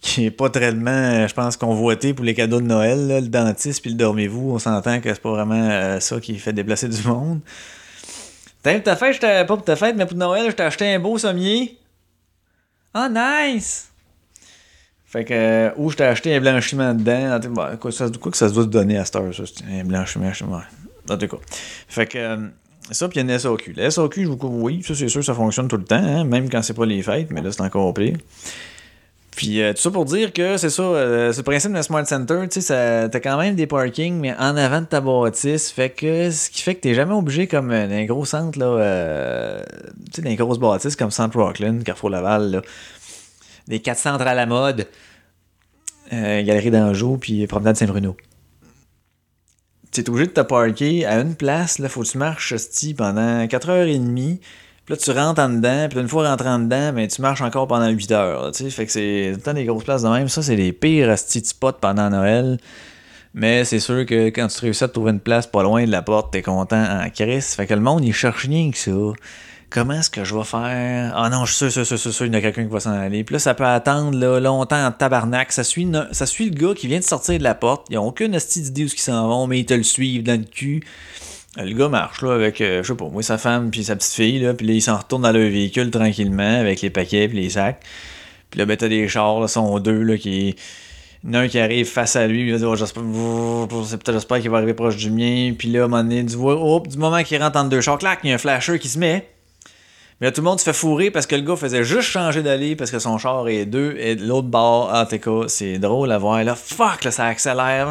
[0.00, 3.90] qui est pas tellement, je pense, convoité pour les cadeaux de Noël, le dentiste puis
[3.90, 4.52] le dormez-vous.
[4.52, 7.40] On s'entend que c'est pas vraiment euh, ça qui fait déplacer du monde.
[8.62, 11.00] T'as pour ta fête, pas pour ta fête, mais pour Noël, je t'ai acheté un
[11.00, 11.78] beau sommier.
[12.94, 13.88] Ah, nice!
[15.06, 17.40] Fait que, euh, où je t'ai acheté un blanchiment dedans.
[17.80, 20.32] Quoi, ça, quoi que ça se doit se donner à cette heure, ça, un blanchiment,
[20.32, 20.64] je sais pas.
[21.14, 21.36] En tout cas.
[21.88, 22.36] Fait que, euh,
[22.94, 23.74] ça, puis il y a une SAQ.
[23.74, 26.24] La SAQ, je vous couvre, oui, ça, c'est sûr, ça fonctionne tout le temps, hein,
[26.24, 28.16] même quand c'est pas les fêtes, mais là, c'est encore pire.
[29.36, 32.40] Puis euh, tout ça pour dire que c'est ça, euh, le principe d'un Smart Center,
[32.50, 36.30] tu sais, t'as quand même des parkings, mais en avant de ta bâtisse, fait que
[36.32, 39.62] ce qui fait que t'es jamais obligé comme euh, dans un gros centre, là, euh,
[40.06, 42.62] tu sais, dans les grosses bâtisses comme Centre Rockland, Carrefour Laval, là,
[43.68, 44.88] des quatre centres à la mode,
[46.12, 48.16] euh, Galerie d'Anjou, puis Promenade Saint-Bruno.
[49.98, 52.54] Tu es obligé de te parker à une place, là, faut que tu marches
[52.96, 54.14] pendant 4h30.
[54.14, 57.40] Puis là, tu rentres en dedans, puis une fois rentré en dedans, ben, tu marches
[57.40, 58.44] encore pendant 8 heures.
[58.44, 58.52] là.
[58.52, 60.28] Fait que c'est des grosses places de même.
[60.28, 62.58] Ça, c'est les pires asti de spots pendant Noël.
[63.34, 66.02] Mais c'est sûr que quand tu réussis à trouver une place pas loin de la
[66.02, 67.54] porte, t'es content en crise.
[67.54, 68.92] Fait que le monde, il cherche rien que ça.
[69.70, 71.12] Comment est-ce que je vais faire?
[71.14, 72.80] Ah non, je suis sûr, sûr, sûr, sûr, il y en a quelqu'un qui va
[72.80, 73.22] s'en aller.
[73.22, 75.52] Puis là, ça peut attendre là, longtemps en tabarnak.
[75.52, 77.86] Ça suit, ça suit le gars qui vient de sortir de la porte.
[77.90, 80.40] Ils n'ont aucune asti d'idée où ils s'en vont, mais ils te le suivent dans
[80.40, 80.82] le cul.
[81.58, 84.14] Le gars marche là avec, euh, je sais pas, moi, sa femme puis sa petite
[84.14, 87.38] fille, là, puis là, ils s'en retournent dans leur véhicule tranquillement avec les paquets puis
[87.38, 87.82] les sacs.
[88.50, 90.56] Puis là, ben, t'as des chars, là, sont deux, là, qui.
[91.24, 94.14] Il y en a un qui arrive face à lui, il va dire, oh, j'espère,
[94.14, 95.52] j'espère qu'il va arriver proche du mien.
[95.58, 97.98] Puis là, à un moment donné, du, oh, du moment qu'il rentre entre deux chars,
[97.98, 99.28] clac, il y a un flasher qui se met.
[100.20, 102.74] Mais tout le monde se fait fourrer parce que le gars faisait juste changer d'aller
[102.74, 106.18] parce que son char est deux et l'autre bord, ah, t'es quoi, c'est drôle à
[106.18, 106.42] voir.
[106.42, 107.88] Là, fuck, là, ça accélère.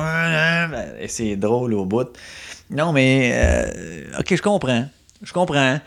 [0.99, 2.09] Et c'est drôle au bout.
[2.69, 4.85] Non, mais, euh, ok, je comprends.
[5.21, 5.79] Je comprends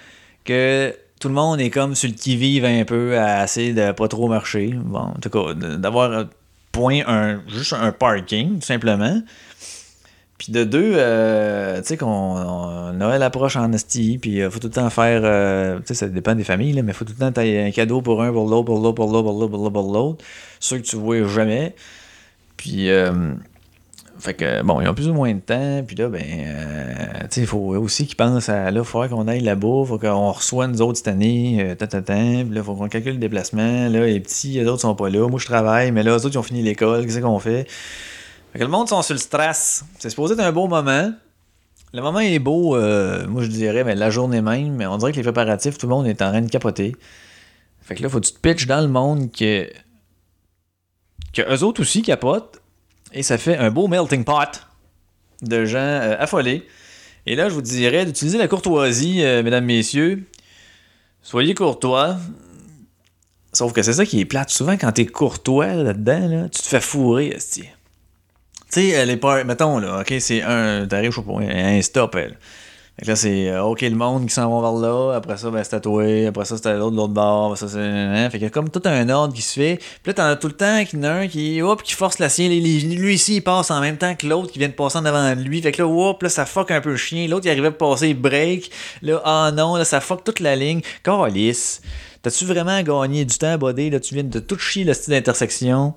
[0.44, 4.08] que tout le monde est comme sur le qui-vive un peu à essayer de pas
[4.08, 4.70] trop marcher.
[4.74, 6.28] Bon, en tout cas, d'avoir un
[6.72, 9.20] point, un, juste un parking, tout simplement.
[10.40, 14.58] Puis de deux, euh, tu sais qu'on on- Noël approche en esti, puis il faut
[14.58, 17.12] tout le temps faire, euh, tu sais, ça dépend des familles, là, mais faut tout
[17.12, 19.52] le temps t'aille un cadeau pour un, pour l'autre, pour l'autre, pour l'autre, pour l'autre,
[19.52, 20.24] pour l'autre, l'autre.
[20.58, 21.74] Ceux que tu vois jamais.
[22.56, 23.34] Puis, euh,
[24.18, 27.26] fait que, bon, ils ont plus ou moins de temps, puis là, ben, euh, tu
[27.32, 30.32] sais, il faut aussi qu'ils pensent à, là, il faudrait qu'on aille là-bas, faut qu'on
[30.32, 34.06] reçoive nous autres cette année, euh, ta, puis là, faut qu'on calcule le déplacement, là,
[34.06, 36.38] les petits, les autres sont pas là, moi je travaille, mais là, les autres, ils
[36.38, 37.66] ont fini l'école, qu'est-ce qu'on fait?
[38.52, 39.84] Fait que le monde sont sur le stress.
[39.98, 41.12] C'est supposé être un beau moment.
[41.92, 45.10] Le moment est beau, euh, moi je dirais, mais la journée même, mais on dirait
[45.10, 46.94] que les préparatifs, tout le monde est en train de capoter.
[47.82, 49.68] Fait que là, faut que tu te pitches dans le monde que,
[51.32, 52.60] que eux autres aussi capotent,
[53.12, 54.68] et ça fait un beau melting pot
[55.42, 56.64] de gens euh, affolés.
[57.26, 60.28] Et là, je vous dirais d'utiliser la courtoisie, euh, mesdames, messieurs.
[61.22, 62.18] Soyez courtois.
[63.52, 64.50] Sauf que c'est ça qui est plate.
[64.50, 67.64] Souvent, quand t'es courtois là-dedans, là, tu te fais fourrer, esti.
[68.72, 69.44] Tu sais, les par...
[69.44, 70.86] mettons, là, OK, c'est un...
[70.86, 72.36] T'arrives, je sais pas, un stop, elle.
[73.00, 75.14] Fait que là, c'est euh, OK, le monde qui s'en va vers là.
[75.16, 76.26] Après ça, ben, c'est tatoué.
[76.26, 77.56] Après ça, c'est à l'autre, l'autre bord.
[77.56, 78.28] Ça, c'est...
[78.28, 79.76] Fait qu'il y a comme tout un ordre qui se fait.
[79.76, 81.94] Puis là, t'en as tout le temps qu'il y en a un qui, hop, qui
[81.94, 82.52] force la sienne.
[82.52, 85.34] Lui, ici, il passe en même temps que l'autre qui vient de passer en avant
[85.34, 85.62] de lui.
[85.62, 87.26] Fait que là, hop, là, ça fuck un peu le chien.
[87.26, 88.70] L'autre, il arrivait à passer, il break.
[89.00, 90.82] Là, ah non, là, ça fuck toute la ligne.
[91.02, 91.80] Calice.
[92.20, 93.88] T'as-tu vraiment gagné du temps, buddy?
[93.88, 95.94] Là, tu viens de tout chier le style d'intersection.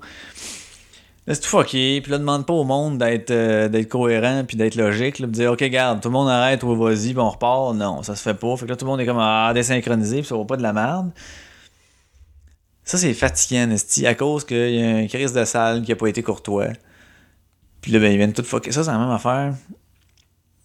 [1.26, 2.00] C'est tout fucké.
[2.02, 5.18] Puis là, demande pas au monde d'être euh, cohérent puis d'être logique.
[5.18, 7.74] Là, de dire, OK, garde, tout le monde arrête, ou vas-y, puis on repart.
[7.74, 8.56] Non, ça se fait pas.
[8.56, 10.62] Fait que là, tout le monde est comme ah, désynchronisé, puis ça va pas de
[10.62, 11.10] la merde.
[12.84, 15.96] Ça, c'est fatigant, Esti, à cause qu'il y a un crise de salle qui a
[15.96, 16.68] pas été courtois.
[17.80, 18.72] Puis là, ben, ils viennent tout fucker.
[18.72, 19.54] Ça, c'est la même affaire.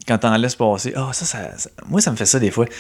[0.06, 0.92] Quand t'en laisses passer.
[0.98, 2.66] Ah, ça, ça, ça- Moi, ça me fait ça des fois.
[2.66, 2.74] Tu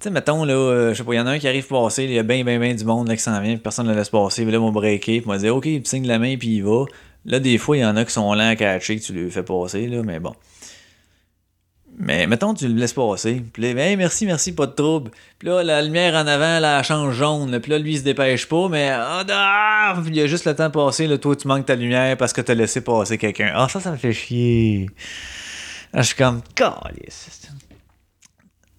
[0.00, 2.04] sais, mettons, là, euh, je sais pas, il y en a un qui arrive passer,
[2.04, 3.92] il y a bien, bien, bien du monde là, qui s'en vient, puis personne ne
[3.92, 4.42] le laisse passer.
[4.42, 6.62] Puis là, ils vont breaker, puis moi dire, OK, tu signes la main, puis il
[6.64, 6.84] va.
[7.26, 9.30] Là, des fois, il y en a qui sont lents à catcher, que tu lui
[9.30, 10.34] fais passer, là, mais bon.
[11.98, 13.44] Mais mettons, tu le laisses passer.
[13.52, 15.10] Puis là, merci, merci, pas de trouble.
[15.38, 17.50] Puis là, la lumière en avant, là, elle change jaune.
[17.50, 17.60] là.
[17.60, 20.54] Puis là, lui, il se dépêche pas, mais ah, puis il y a juste le
[20.54, 21.06] temps de passer.
[21.06, 23.52] Là, toi, tu manques ta lumière parce que t'as laissé passer quelqu'un.
[23.54, 24.88] Ah, ça, ça me fait chier.
[25.92, 27.50] Ah, je suis comme, calice.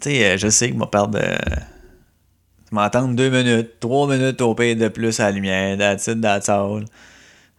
[0.01, 1.19] Tu sais, euh, je sais que moi, parle de.
[1.19, 6.17] Tu m'entends deux minutes, trois minutes au pire de plus à la lumière, that's it.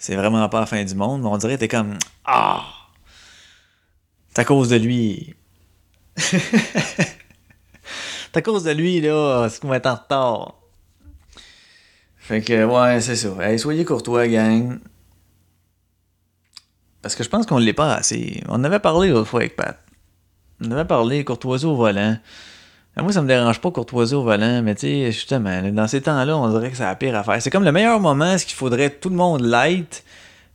[0.03, 2.65] C'est vraiment pas la fin du monde, mais on dirait que t'es comme, ah!
[4.31, 5.37] C'est à cause de lui.
[6.17, 6.43] C'est
[8.35, 10.55] à cause de lui, là, c'est qu'on va être en retard.
[12.17, 13.29] Fait que, ouais, c'est ça.
[13.43, 14.81] Hey, soyez courtois, gang.
[17.01, 18.43] Parce que je pense qu'on l'est pas assez.
[18.49, 19.79] On avait parlé l'autre fois avec Pat.
[20.61, 22.17] On avait parlé, courtoisie au volant.
[22.97, 26.03] Ah, Moi, ça me dérange pas courtoisie au volant, mais tu sais, justement, dans ces
[26.03, 27.41] temps-là, on dirait que c'est la pire affaire.
[27.41, 30.05] C'est comme le meilleur moment, ce qu'il faudrait tout le monde light,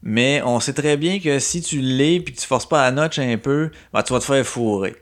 [0.04, 2.92] mais on sait très bien que si tu l'es puis que tu forces pas la
[2.92, 4.96] notch un peu, ben, tu vas te faire fourrer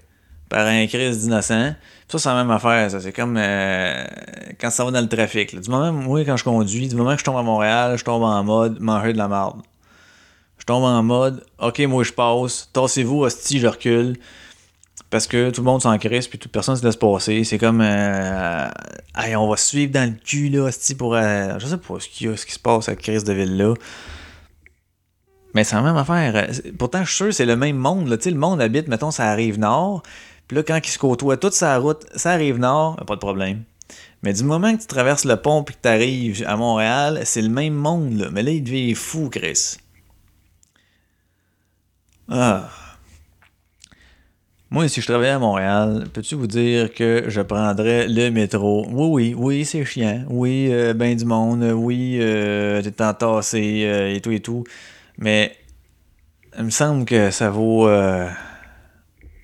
[0.50, 1.74] par un crise d'innocent.
[2.08, 3.02] Ça, c'est la même affaire, ça.
[3.02, 4.06] C'est comme euh,
[4.60, 5.60] quand ça va dans le trafic.
[5.60, 8.24] Du moment, moi, quand je conduis, du moment que je tombe à Montréal, je tombe
[8.24, 9.62] en mode manger de la marde.
[10.58, 14.18] Je tombe en mode, ok, moi je passe, tassez-vous, hostie, je recule.
[15.10, 17.44] Parce que tout le monde s'en crisse, puis toute personne se laisse passer.
[17.44, 18.68] C'est comme, euh,
[19.38, 21.16] on va suivre dans le cul, là, pour.
[21.16, 23.24] euh, je sais pas ce qu'il y a, ce qui se passe à cette crise
[23.24, 23.76] de ville-là.
[25.54, 26.50] Mais c'est la même affaire.
[26.78, 28.10] Pourtant, je suis sûr c'est le même monde.
[28.10, 28.18] Là.
[28.18, 30.04] Tu sais, le monde habite, mettons, ça arrive nord.
[30.48, 33.64] Puis là, quand ils se côtoient toute sa route, ça arrive nord, pas de problème.
[34.22, 37.42] Mais du moment que tu traverses le pont puis que tu arrives à Montréal, c'est
[37.42, 38.18] le même monde.
[38.18, 38.28] Là.
[38.32, 39.78] Mais là, il devient fou, Chris.
[42.30, 42.70] Ah.
[44.72, 48.86] Moi, si je travaillais à Montréal, peux-tu vous dire que je prendrais le métro?
[48.90, 50.26] Oui, oui, oui, c'est chiant.
[50.28, 51.64] Oui, euh, ben du monde.
[51.64, 54.64] Oui, euh, t'es entassé euh, et tout et tout.
[55.18, 55.56] Mais
[56.58, 57.88] il me semble que ça vaut.
[57.88, 58.28] euh,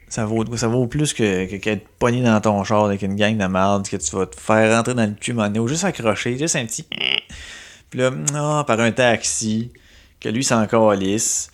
[0.10, 3.38] ça vaut, ça vaut plus que, que, qu'être pogné dans ton char avec une gang
[3.38, 6.38] de merde que tu vas te faire rentrer dans le cul, mon ou juste accrocher,
[6.38, 6.86] juste un petit.
[7.90, 9.72] Puis là, ah, par un taxi,
[10.20, 11.50] que lui s'en calisse.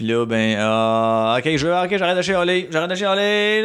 [0.00, 3.62] Puis là, ben, ah, ok, je ok, j'arrête de chialer, j'arrête de chialer.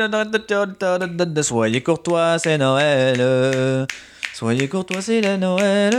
[1.42, 3.16] Soyez courtois, c'est Noël.
[3.22, 3.86] euh.
[4.34, 5.94] Soyez courtois, c'est le Noël.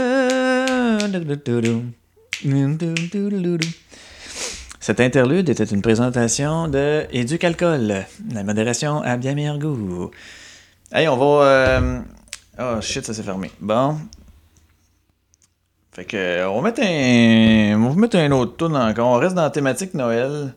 [4.79, 10.11] Cet interlude était une présentation de Éduc-Alcool, la modération à bien meilleur goût.
[10.93, 11.45] Hey, on va.
[11.45, 11.99] euh,
[12.59, 13.49] Oh shit, ça s'est fermé.
[13.59, 13.97] Bon.
[15.97, 17.73] Fait que, euh, on va mettre un.
[17.75, 19.07] On va mettre un autre tune encore.
[19.07, 20.53] On reste dans la thématique Noël.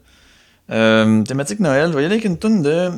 [0.71, 1.91] Euh, thématique Noël.
[1.91, 2.91] Je vais y aller avec une tune de.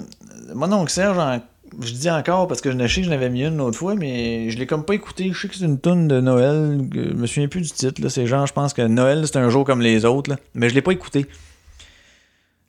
[0.52, 1.40] Mon oncle Serge,
[1.81, 3.94] je dis encore parce que je ne sais que je n'avais mis une l'autre fois,
[3.94, 5.31] mais je l'ai comme pas écouté.
[5.33, 6.81] Je sais que c'est une tune de Noël.
[6.92, 8.09] Je me souviens plus du titre.
[8.09, 10.28] C'est genre, je pense que Noël, c'est un jour comme les autres.
[10.28, 10.37] là.
[10.55, 11.28] Mais je l'ai pas écouté.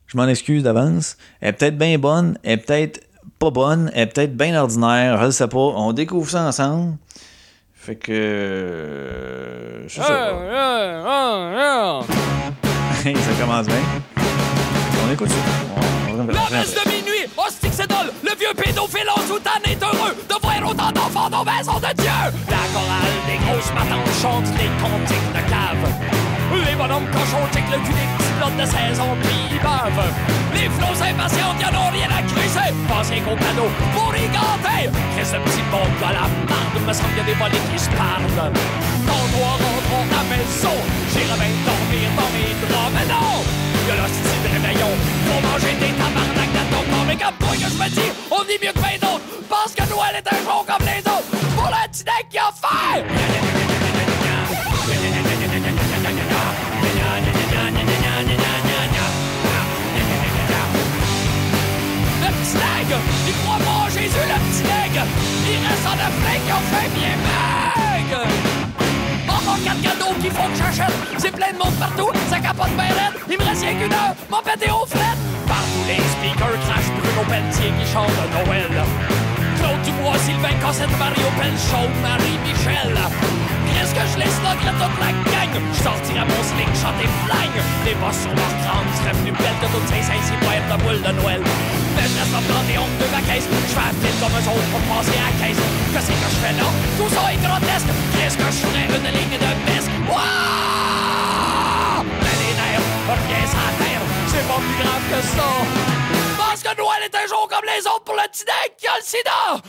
[0.06, 1.16] Je m'en excuse d'avance.
[1.40, 3.00] Elle est peut-être bien bonne, elle est peut-être
[3.40, 5.58] pas bonne, elle est peut-être bien ordinaire, je sais pas.
[5.58, 6.96] On découvre ça ensemble.
[7.84, 8.12] Fait que.
[8.12, 10.30] euh, C'est ça.
[13.04, 13.76] Hey, ça commence bien.
[15.06, 15.34] On écoute ça.
[15.76, 19.60] On- on- La messe de minuit, hostie que c'est dole, le vieux pédophile en soutane
[19.66, 22.10] est heureux de voir autant d'enfants dans la maison de Dieu.
[22.48, 25.84] La chorale des grosses matantes chante les cantiques de cave.
[26.66, 28.06] Les bonhommes cochons le cul des
[28.38, 30.12] lots de saison puis ils bavent.
[30.54, 34.90] Les flots impatients y'en ont rien à crisser, pensez qu'au cadeau pour y ganter.
[35.14, 37.78] Qu'est-ce ce petit monde de la marde, me semble qu'il y a des volets qui
[37.78, 38.30] se parlent.
[39.06, 40.76] Tantôt en rentrant à la maison,
[41.10, 43.42] j'irai bien dormir dans mes draps, mais non!
[43.88, 44.92] Y'a l'hostie de réveillon.
[45.26, 47.06] Pour manger des tabarnak de ton corps.
[47.06, 49.84] Mais comme toi que je me dis On dit mieux que ben d'autres Pense que
[49.90, 51.30] Noël est un jour comme les autres.
[51.56, 53.43] Pour le deck qui a fait
[65.74, 68.06] Reste en Afrique, qui ont fait bien meg.
[69.28, 70.94] Encore quatre cadeaux qu'il faut que j'achète.
[71.18, 73.18] C'est plein de monde partout, ça capote bien raide.
[73.28, 75.16] Il me reste rien qu'une heure, mon pété au fret.
[75.48, 78.70] Partout les speakers crachent Bruno Pelletier qui chante de Noël.
[79.58, 82.94] Claude Dubois, Sylvain Cossette, Mario Pelchon, Marie-Michel.
[83.74, 85.52] Qu'est-ce que je laisse là, toute la gang?
[85.74, 87.60] Je sortirais mon sling, chanter flingue.
[87.84, 91.02] Les bosses sur leur crâne seraient plus belles que toutes ces cinq-six boîtes de boules
[91.02, 91.42] de Noël.
[91.94, 93.46] Mais je en planté honte de ma caisse.
[93.50, 95.62] Je fais file comme eux autres pour passer à la caisse.
[95.92, 96.68] Qu'est-ce que je fais là?
[96.98, 97.90] Tout ça est grotesque.
[98.14, 98.86] Qu'est-ce que je ferais?
[98.94, 99.94] Une ligne de mesque?
[100.08, 102.02] Wouah!
[102.22, 104.04] Mais les nerfs, rien sans terre.
[104.30, 105.50] C'est pas plus grave que ça.
[106.38, 108.46] Parce que Noël est un jour comme les autres pour le petit
[108.78, 109.62] qui a le sida.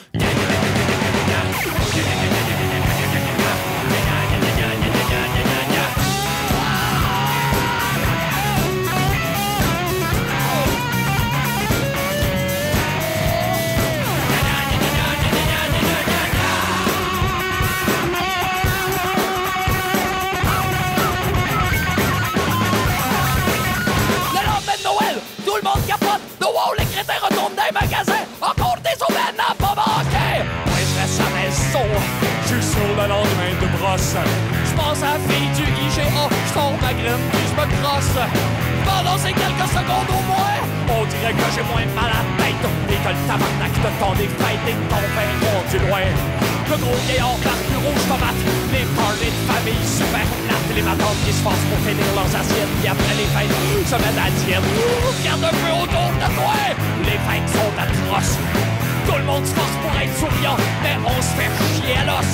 [27.66, 28.26] Les magasins.
[28.42, 30.44] Encore des aubaines à pas manquer.
[30.66, 31.88] Moi, je reste à maison.
[32.44, 34.16] Je suis sur le lendemain de brosse.
[34.66, 36.30] Je pense à la fille du IGA.
[36.48, 38.18] Je tombe ma graine puis je me crosse.
[38.86, 40.58] Pendant ces quelques secondes au moins,
[40.90, 42.66] on dirait que j'ai moins mal à la tête.
[42.90, 46.55] Et que le tabarnak de ton des fêtes et ton pain rendu loin.
[46.70, 48.42] Le gros vieillard barbu rouge tomate.
[48.74, 50.70] Les parties de famille super plates.
[50.76, 52.74] Les matantes qui se forcent pour finir leurs assiettes.
[52.80, 53.56] Puis après les fêtes,
[53.86, 54.66] se mettent à diète.
[55.06, 56.58] Regarde un peu autour de toi.
[57.06, 58.38] Les fêtes sont atroces.
[59.06, 62.30] Tout le monde se force pour être souriant, mais on se fait chier à l'os.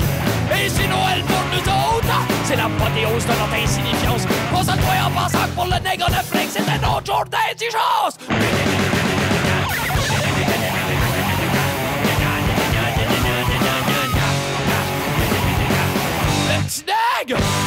[0.56, 4.24] Et c'est Noël pour nous autres, c'est l'apothéose de notre insignifiance.
[4.54, 8.91] On se en pensant que pour le nègre de flingue, c'était notre jour d'indigence.
[17.24, 17.61] Petit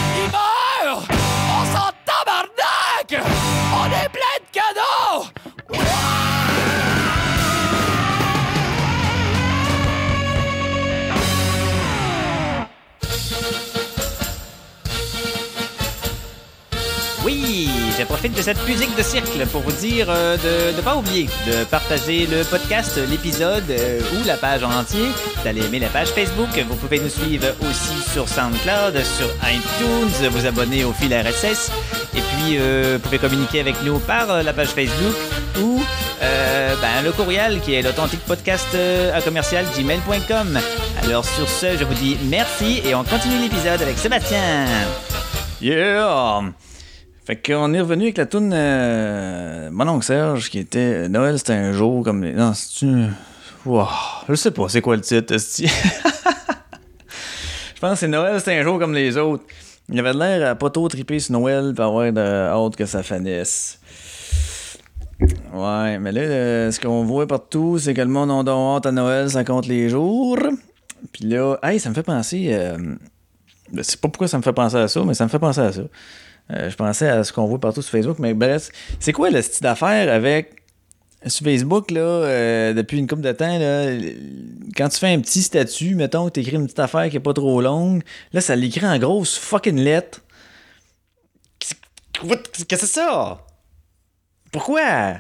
[17.99, 21.28] je profite de cette musique de cirque pour vous dire euh, de ne pas oublier
[21.47, 25.07] de partager le podcast, l'épisode euh, ou la page en entier,
[25.45, 26.49] d'aller aimer la page Facebook.
[26.68, 31.70] Vous pouvez nous suivre aussi sur SoundCloud, sur iTunes, vous abonner au fil RSS
[32.16, 35.14] et puis euh, vous pouvez communiquer avec nous par la page Facebook
[35.61, 35.82] ou
[36.20, 38.76] ben, le courriel qui est l'authentique podcast
[39.14, 40.59] à commercial gmail.com.
[41.03, 44.66] Alors sur ce, je vous dis merci et on continue l'épisode avec Sébastien.
[45.61, 46.53] Yeah!
[47.24, 51.54] Fait qu'on est revenu avec la toune euh, Mon oncle Serge qui était Noël c'était
[51.54, 52.32] un jour comme les.
[52.32, 52.86] Non, c'est
[53.64, 53.86] Wow,
[54.28, 55.34] je sais pas c'est quoi le titre.
[57.74, 59.44] Je pense que c'est Noël c'était un jour comme les autres.
[59.88, 63.02] Il avait l'air à pas trop triper sur Noël pour avoir de hâte que ça
[63.02, 63.78] finisse.
[65.52, 68.92] Ouais, mais là, ce qu'on voit partout, c'est que le monde a donc hâte à
[68.92, 70.38] Noël, ça compte les jours.
[71.12, 72.48] Puis là, hey, ça me fait penser.
[72.52, 72.76] euh,
[73.72, 75.60] je sais pas pourquoi ça me fait penser à ça, mais ça me fait penser
[75.60, 75.82] à ça.
[76.53, 78.70] Euh, je pensais à ce qu'on voit partout sur Facebook, mais bref,
[79.01, 80.64] c'est quoi le style d'affaires avec
[81.26, 83.92] sur Facebook, là, euh, depuis une couple de temps, là,
[84.76, 87.20] quand tu fais un petit statut, mettons que tu écris une petite affaire qui est
[87.20, 90.20] pas trop longue, là, ça l'écrit en grosse fucking lettre.
[91.59, 93.45] Qu'est-ce que c'est ça?
[94.53, 95.14] Pourquoi?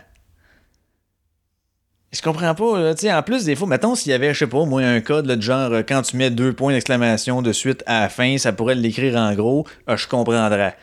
[2.12, 2.94] Je comprends pas, là.
[2.94, 5.00] Tu sais, en plus, des fois, mettons, s'il y avait, je sais pas, moi, un
[5.00, 8.08] code, là, de genre, euh, quand tu mets deux points d'exclamation de suite à la
[8.08, 10.76] fin, ça pourrait l'écrire en gros, ah, je comprendrais.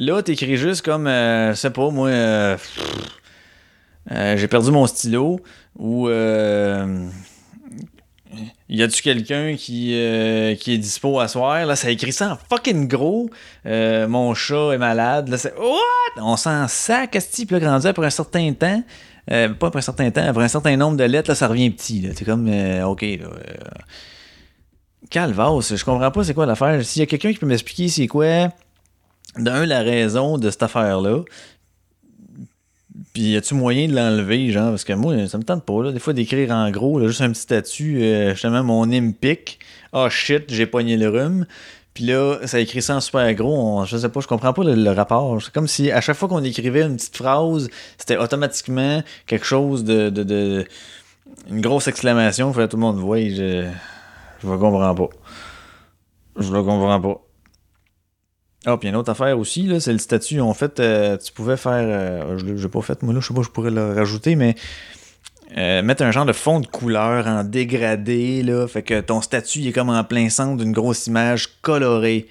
[0.00, 2.56] Là, t'écris juste comme, euh, je sais pas, moi, euh,
[4.12, 5.40] euh, j'ai perdu mon stylo,
[5.76, 7.04] ou, euh,
[8.68, 9.88] y a-tu quelqu'un qui,
[10.60, 11.66] qui est dispo à soir?
[11.66, 13.28] Là, ça écrit ça en fucking gros.
[13.64, 15.28] Mon chat est malade.
[15.30, 16.22] Là, c'est, what?
[16.22, 18.82] On s'en sac, esti, puis là, rendu après un certain temps,
[19.26, 22.02] pas après un certain temps, après un certain nombre de lettres, là, ça revient petit.
[22.02, 22.10] Là.
[22.14, 22.48] C'est comme,
[22.84, 23.28] OK, là.
[25.10, 26.84] Calvas, je comprends pas c'est quoi l'affaire.
[26.84, 28.50] S'il y a quelqu'un qui peut m'expliquer c'est quoi,
[29.38, 31.22] d'un, la raison de cette affaire-là,
[33.12, 35.92] puis y a-tu moyen de l'enlever, genre, parce que moi, ça me tente pas, là,
[35.92, 39.58] des fois, d'écrire en gros, là, juste un petit statut, euh, justement, mon name pic.
[39.92, 41.46] Ah shit, j'ai pogné le rhume.
[41.94, 43.84] Puis là, ça écrit ça en super gros.
[43.84, 45.42] je sais pas, je comprends pas le, rapport.
[45.42, 49.82] C'est comme si à chaque fois qu'on écrivait une petite phrase, c'était automatiquement quelque chose
[49.82, 50.08] de.
[50.08, 50.64] de, de-
[51.50, 52.52] une grosse exclamation.
[52.52, 53.18] Que tout le monde voit.
[53.18, 53.68] Je,
[54.42, 55.08] je le comprends pas.
[56.38, 57.20] Je le comprends pas.
[58.66, 60.40] Ah, puis une autre affaire aussi, là, c'est le statut.
[60.40, 61.72] En fait, euh, tu pouvais faire.
[61.74, 64.56] euh, je l'ai pas fait, moi là, je sais pas, je pourrais le rajouter, mais.
[65.56, 68.66] euh, mettre un genre de fond de couleur en dégradé, là.
[68.66, 72.26] Fait que ton statut est comme en plein centre d'une grosse image colorée.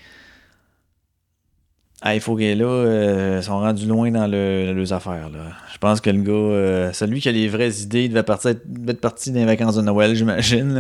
[2.02, 5.54] Ah, il faut que là, ils sont rendus loin dans le, les affaires, là.
[5.74, 8.92] Je pense que le gars, celui qui a les vraies idées, il devait, partir, devait
[8.92, 10.74] être parti les vacances de Noël, j'imagine,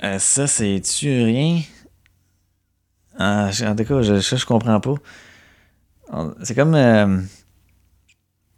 [0.00, 0.18] là.
[0.18, 1.60] Ça, c'est-tu rien?
[3.18, 4.94] Ah, en tout cas, je, ça, je comprends pas.
[6.42, 6.74] C'est comme.
[6.74, 7.18] euh,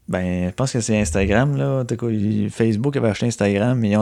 [0.09, 1.81] ben, je pense que c'est Instagram, là.
[1.81, 2.07] En tout cas,
[2.51, 3.95] Facebook avait acheté Instagram, mais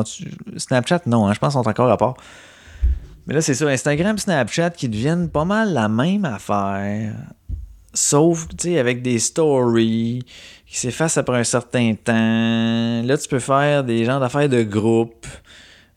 [0.56, 2.14] Snapchat, non, hein, je pense qu'ils sont encore à part.
[3.26, 7.14] Mais là, c'est ça, Instagram, Snapchat qui deviennent pas mal la même affaire.
[7.94, 10.24] Sauf, tu sais, avec des stories
[10.66, 13.02] qui s'effacent après un certain temps.
[13.02, 15.26] Là, tu peux faire des genres d'affaires de groupe.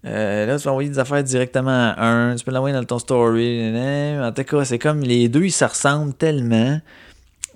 [0.05, 2.35] Euh, là, tu peux envoyer des affaires directement à un.
[2.35, 3.73] Tu peux l'envoyer dans ton story.
[4.21, 6.79] En tout cas, c'est comme les deux, ils se ressemblent tellement.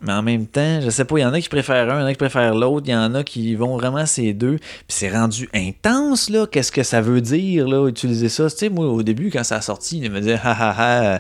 [0.02, 2.02] Mais en même temps, je sais pas, il y en a qui préfèrent un, il
[2.02, 4.58] y en a qui préfèrent l'autre, il y en a qui vont vraiment ces deux.
[4.58, 6.48] Puis c'est rendu intense, là.
[6.48, 8.50] Qu'est-ce que ça veut dire, là, utiliser ça?
[8.50, 11.20] Tu sais, moi, au début, quand ça a sorti, il me disait, ha ha ha,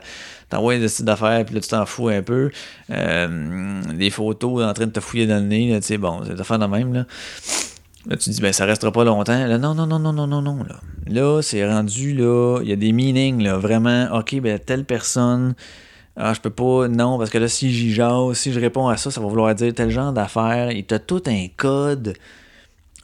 [0.49, 2.49] t'envoies des sites d'affaires, puis là, tu t'en fous un peu.
[2.89, 6.21] Euh, des photos en train de te fouiller dans le nez, là, tu sais, bon,
[6.25, 7.05] c'est affaire de même, là.
[8.07, 9.45] Là, tu dis, ben, ça restera pas longtemps.
[9.45, 10.79] Là, non, non, non, non, non, non, non, là.
[11.07, 15.53] Là, c'est rendu, là, il y a des meanings, là, vraiment, ok, ben, telle personne,
[16.15, 18.97] ah, je peux pas, non, parce que là, si j'y jase, si je réponds à
[18.97, 20.69] ça, ça va vouloir dire tel genre d'affaires.
[20.69, 22.15] Et t'as tout un code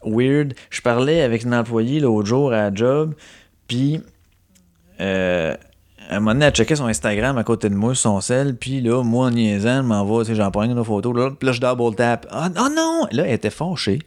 [0.04, 0.54] weird.
[0.70, 3.14] Je parlais avec une employée l'autre jour à la job,
[3.68, 4.02] puis
[6.20, 9.28] moment donné, elle checkait son Instagram à côté de moi, son sel, puis là, moi,
[9.28, 11.96] en niaisant, je m'envoie, tu sais, j'en prends une photo, là, puis là, je double
[11.96, 12.26] tap.
[12.30, 13.08] Ah oh, non!
[13.12, 14.00] Là, elle était fâchée.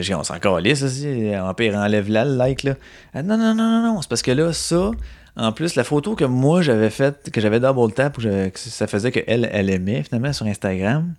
[0.00, 1.32] Dit, on s'en calisse, aussi.
[1.36, 2.74] En pire, enlève là le like, là.
[3.14, 4.02] Non, non, non, non, non.
[4.02, 4.90] C'est parce que là, ça,
[5.36, 8.16] en plus, la photo que moi, j'avais faite, que j'avais double tap,
[8.54, 11.14] ça faisait qu'elle, elle aimait, finalement, sur Instagram.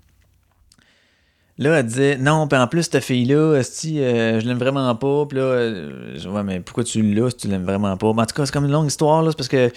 [1.60, 5.26] Là, elle disait, non, puis en plus, cette fille-là, esti, euh, je l'aime vraiment pas.
[5.28, 8.12] Puis là, euh, ouais, mais pourquoi tu l'as si tu l'aimes vraiment pas?
[8.14, 9.68] Mais en tout cas, c'est comme une longue histoire, là, c'est parce que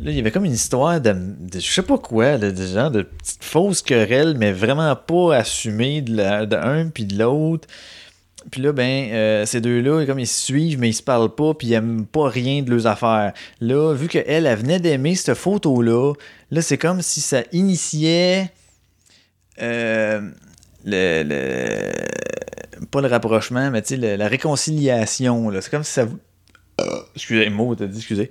[0.00, 1.12] là, il y avait comme une histoire de,
[1.52, 6.02] je sais pas quoi, de, de genre de petites fausses querelles, mais vraiment pas assumées
[6.02, 7.66] de, la- de puis de l'autre.
[8.50, 11.54] Puis là, ben, euh, ces deux-là, comme ils se suivent, mais ils se parlent pas,
[11.54, 13.32] puis ils aiment pas rien de leurs affaires.
[13.60, 16.12] Là, vu qu'elle, elle venait d'aimer cette photo-là,
[16.50, 18.50] là, c'est comme si ça initiait
[19.60, 20.20] euh,
[20.84, 25.50] le, le- Pas le rapprochement, mais tu sais, la réconciliation.
[25.60, 26.06] C'est comme si ça.
[27.16, 28.30] excusez, mot, t'as dit, excusez.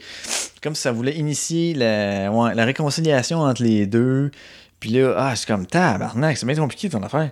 [0.64, 4.32] Comme si ça voulait initier la, ouais, la réconciliation entre les deux.
[4.80, 7.30] Puis là, ah, c'est comme tabarnak, c'est bien compliqué ton affaire.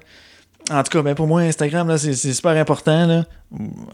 [0.72, 3.06] En tout cas, ben pour moi, Instagram, là, c'est super important.
[3.06, 3.26] Là.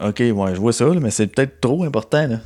[0.00, 2.26] Ok, ouais, je vois ça, là, mais c'est peut-être trop important.
[2.26, 2.38] Là.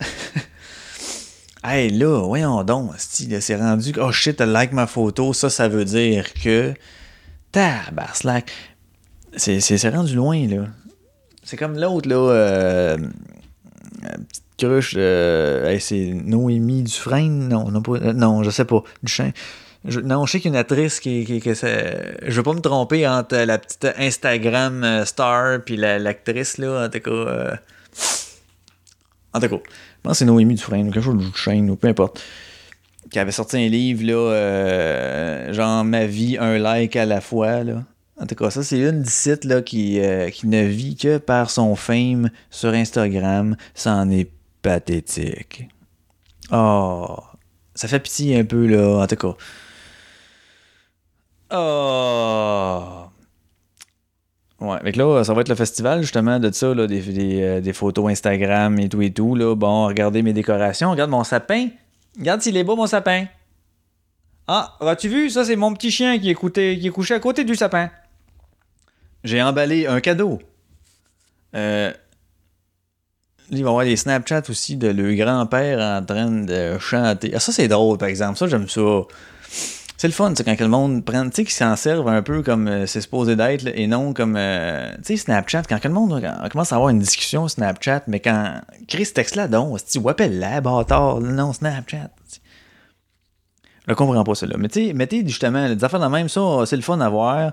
[1.64, 3.92] hey, là, voyons donc, c'est rendu.
[4.00, 5.32] Oh shit, elle like ma photo.
[5.32, 6.72] Ça, ça veut dire que.
[7.52, 8.50] Tabarnak.
[9.36, 10.66] C'est c'est- c'est rendu loin, là.
[11.42, 12.16] C'est comme l'autre, là.
[12.16, 14.94] euh, euh, petite cruche.
[14.96, 17.48] euh, hey, c'est Noémie Dufresne?
[17.48, 18.82] Non, non, pas, euh, non, je sais pas.
[19.02, 19.32] Duchesne.
[20.02, 23.06] Non, je sais qu'il y a une actrice qui, qui, je veux pas me tromper
[23.06, 27.10] entre la petite Instagram euh, star puis la- l'actrice là, en tout cas.
[27.10, 27.54] euh,
[29.34, 31.76] En tout cas, je pense que c'est Noémie Dufresne ou quelque chose de Duchesne ou
[31.76, 32.22] peu importe.
[33.10, 37.62] Qui avait sorti un livre là, euh, genre ma vie un like à la fois
[37.62, 37.82] là.
[38.18, 41.50] En tout cas, ça c'est une d'ici là qui, euh, qui ne vit que par
[41.50, 43.56] son fame sur Instagram.
[43.74, 44.30] Ça en est
[44.62, 45.68] pathétique.
[46.52, 47.18] Oh,
[47.74, 49.34] ça fait pitié un peu là, en tout cas.
[51.50, 53.04] Oh.
[54.60, 57.72] Ouais, avec là, ça va être le festival justement de ça, là, des, euh, des
[57.72, 59.34] photos Instagram et tout et tout.
[59.34, 59.54] Là.
[59.54, 61.68] Bon, regardez mes décorations, regarde mon sapin.
[62.18, 63.26] Regarde s'il est beau mon sapin.
[64.46, 65.30] Ah, as-tu vu?
[65.30, 67.90] Ça, c'est mon petit chien qui est, qui est couché à côté du sapin.
[69.22, 70.40] J'ai emballé un cadeau.
[71.54, 71.92] Euh,
[73.50, 77.32] il va y avoir des Snapchats aussi de le grand-père en train de chanter.
[77.34, 78.38] Ah, ça, c'est drôle, par exemple.
[78.38, 79.02] Ça, j'aime ça.
[79.96, 82.42] C'est le fun, c'est quand le monde prend, tu sais, qu'ils s'en servent un peu
[82.42, 86.20] comme euh, c'est supposé d'être, et non comme, euh, tu sais, Snapchat, quand le monde
[86.22, 88.54] euh, commence à avoir une discussion Snapchat, mais quand,
[88.88, 92.10] crée ce texte-là, donc, tu ou appelle-la, bâtard, non, Snapchat.
[93.86, 94.56] Je comprends pas, cela.
[94.58, 97.52] Mais tu sais, mettez justement, des affaires de même, ça, c'est le fun à voir.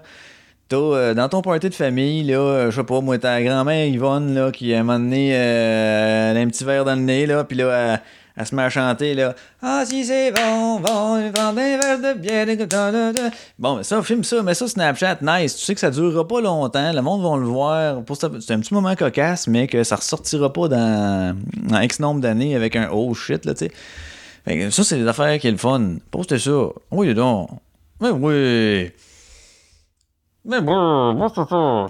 [0.68, 4.34] T'as, euh, dans ton party de famille, là, je sais pas, moi, ta grand-mère Yvonne,
[4.34, 8.02] là, qui à un donné, a un petit verre dans le nez, là, puis là,
[8.38, 9.36] elle se met à chanter, là.
[9.62, 13.32] Ah, si c'est bon, bon, prendre un verre de bière.
[13.60, 15.56] Bon, mais ça, filme ça, mets ça Snapchat, nice.
[15.56, 18.02] Tu sais que ça durera pas longtemps, le monde va le voir.
[18.40, 22.56] C'est un petit moment cocasse, mais que ça ressortira pas dans, dans X nombre d'années
[22.56, 23.72] avec un oh shit, là, tu sais.
[24.46, 25.98] Fait que ça, c'est des affaires qui est le fun.
[26.10, 26.68] Postez ça.
[26.90, 27.50] Oui, donc.
[28.00, 28.92] Mais oui.
[30.46, 31.88] Mais bon, c'est ça.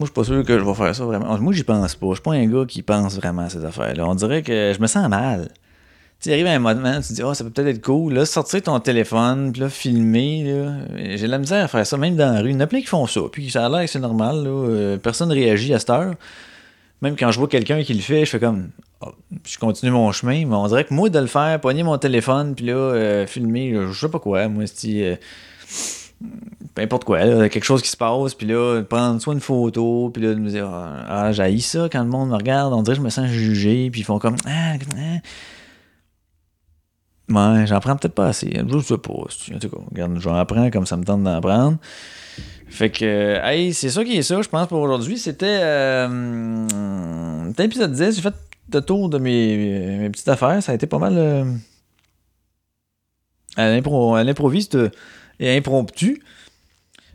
[0.00, 1.38] Moi, je suis pas sûr que je vais faire ça vraiment.
[1.38, 2.06] Moi, j'y pense pas.
[2.08, 4.08] Je suis pas un gars qui pense vraiment à ces affaires-là.
[4.08, 5.50] On dirait que je me sens mal.
[6.20, 8.14] Tu arrives à un moment, tu te dis, oh, ça peut peut-être être cool.
[8.14, 10.64] Là, sortir ton téléphone, puis là, filmer.
[10.96, 12.48] J'ai de la misère à faire ça, même dans la rue.
[12.48, 13.20] Il y en a plein qui font ça.
[13.30, 14.48] Puis ça a l'air que c'est normal, là.
[14.48, 16.14] Euh, personne réagit à cette heure.
[17.02, 18.70] Même quand je vois quelqu'un qui le fait, je fais comme.
[19.42, 20.46] Puis je continue mon chemin.
[20.46, 23.72] Mais on dirait que moi, de le faire, pogner mon téléphone, puis là, euh, filmer,
[23.72, 24.48] là, je sais pas quoi.
[24.48, 25.18] Moi, c'est.
[26.22, 26.26] euh,
[26.74, 30.10] peu importe quoi, là, quelque chose qui se passe, puis là, prendre soit une photo,
[30.12, 32.82] puis là, de me dire, ah, ah, j'haïs ça quand le monde me regarde, on
[32.82, 35.18] dirait que je me sens jugé, puis ils font comme, ah, ah.
[37.28, 40.70] Ouais, j'en prends peut-être pas assez, je sais pas, en tout cas, regarde, j'en apprends
[40.70, 41.78] comme ça me tente d'en prendre.
[42.68, 45.18] Fait que, hey, c'est ça qui est ça, je pense, pour aujourd'hui.
[45.18, 48.34] C'était, euh, c'était l'épisode 10, j'ai fait
[48.72, 51.44] le tour de mes, mes petites affaires, ça a été pas mal euh,
[53.56, 53.68] à
[54.24, 54.78] l'improviste
[55.40, 56.22] et impromptu.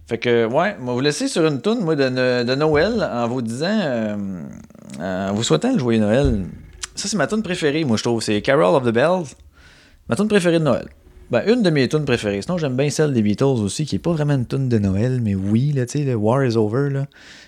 [0.07, 3.27] Fait que, ouais, on va vous laisser sur une toune, moi, de, de Noël, en
[3.27, 4.15] vous disant, euh,
[4.99, 6.45] en vous souhaitant le joyeux Noël.
[6.93, 8.21] Ça, c'est ma tune préférée, moi, je trouve.
[8.21, 9.35] C'est Carol of the Bells.
[10.07, 10.87] Ma tune préférée de Noël.
[11.31, 12.43] Ben, une de mes tunes préférées.
[12.43, 15.21] Sinon, j'aime bien celle des Beatles aussi, qui est pas vraiment une tune de Noël,
[15.23, 17.07] mais oui, là, tu sais, le War is Over, là.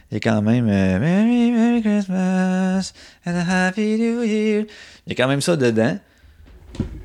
[0.10, 2.94] Il y a quand même euh, Merry, Merry Christmas
[3.26, 4.66] and a Happy New Year.
[5.06, 6.00] Il y a quand même ça dedans.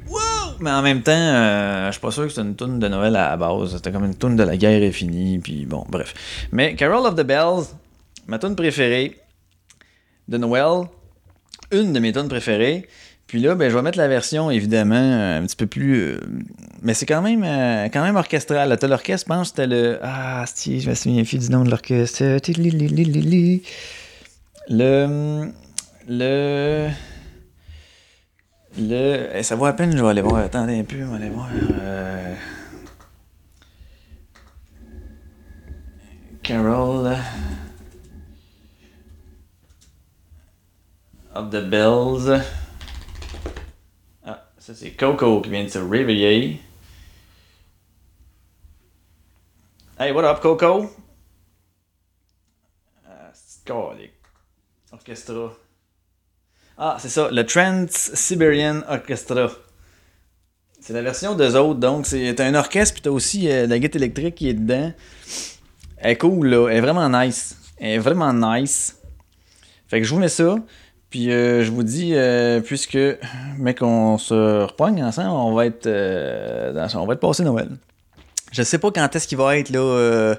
[0.08, 0.31] Wow!
[0.62, 3.16] Mais en même temps, euh, je suis pas sûr que c'est une tune de Noël
[3.16, 3.74] à la base.
[3.74, 6.14] C'était comme une tune de la guerre est finie, puis bon, bref.
[6.52, 7.64] Mais Carol of the Bells,
[8.28, 9.18] ma tune préférée
[10.28, 10.86] de Noël,
[11.72, 12.86] une de mes tunes préférées.
[13.26, 15.94] Puis là, ben, je vais mettre la version, évidemment, euh, un petit peu plus.
[15.94, 16.20] euh,
[16.82, 18.76] mais c'est quand même, euh, quand même orchestral.
[18.78, 19.98] T'as l'orchestre, je pense, c'était le.
[20.02, 22.22] Ah, si, je me souviens plus du nom de l'orchestre.
[24.68, 25.50] Le.
[26.08, 26.88] Le.
[28.78, 29.28] Le.
[29.34, 30.36] eh, Ça vaut à peine, je vais aller voir.
[30.36, 31.48] Attendez un peu, on va aller voir.
[31.80, 32.34] euh,
[36.42, 37.16] Carol.
[41.34, 42.42] Of the Bells.
[44.24, 46.60] Ah, ça c'est Coco qui vient de se réveiller.
[49.98, 50.90] Hey, what up, Coco?
[53.06, 53.30] Ah,
[53.64, 54.12] c'est.
[54.92, 55.52] Orchestra.
[56.84, 59.48] Ah, c'est ça, le Trans-Siberian Orchestra.
[60.80, 64.00] C'est la version d'eux autres, donc c'est un orchestre puis t'as aussi euh, la guitare
[64.02, 64.92] électrique qui est dedans.
[65.98, 67.56] Elle est cool là, elle est vraiment nice.
[67.78, 68.96] Elle est vraiment nice.
[69.86, 70.56] Fait que je vous mets ça.
[71.08, 72.98] Puis euh, je vous dis, euh, puisque
[73.58, 77.68] mec, on se repogne ensemble, on va être, dans- on va être passé Noël.
[78.50, 80.34] Je sais pas quand est-ce qu'il va être là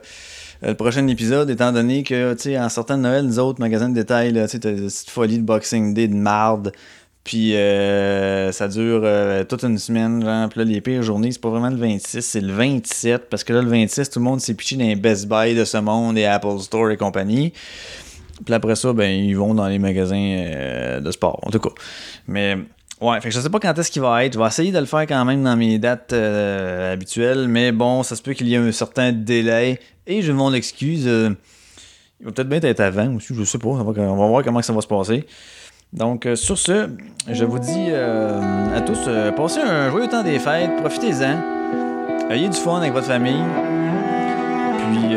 [0.65, 3.89] le prochain épisode, étant donné que tu sais en sortant de Noël, nous autres magasins
[3.89, 6.71] de détail, tu sais, petites folies de Boxing Day de marde.
[7.23, 10.49] Puis euh, ça dure euh, toute une semaine, genre.
[10.49, 13.29] Puis là, les pires journées, c'est pas vraiment le 26, c'est le 27.
[13.29, 15.63] Parce que là, le 26, tout le monde s'est pitché dans les Best Buy de
[15.63, 17.53] ce monde et Apple Store et compagnie.
[18.45, 21.69] Puis après ça, ben, ils vont dans les magasins euh, de sport, en tout cas.
[22.27, 22.57] Mais,
[23.03, 24.33] ouais, fait que je sais pas quand est-ce qu'il va être.
[24.33, 27.47] Je vais essayer de le faire quand même dans mes dates euh, habituelles.
[27.47, 29.79] Mais bon, ça se peut qu'il y ait un certain délai.
[30.07, 31.05] Et je m'en excuse.
[31.07, 31.35] euh,
[32.19, 33.67] il va peut-être bien être avant aussi, je sais pas.
[33.67, 35.25] On va, voir comment ça va se passer.
[35.91, 36.89] Donc, euh, sur ce,
[37.29, 42.77] je vous dis à tous, passez un joyeux temps des fêtes, profitez-en, ayez du fun
[42.77, 43.43] avec votre famille,
[44.89, 45.09] puis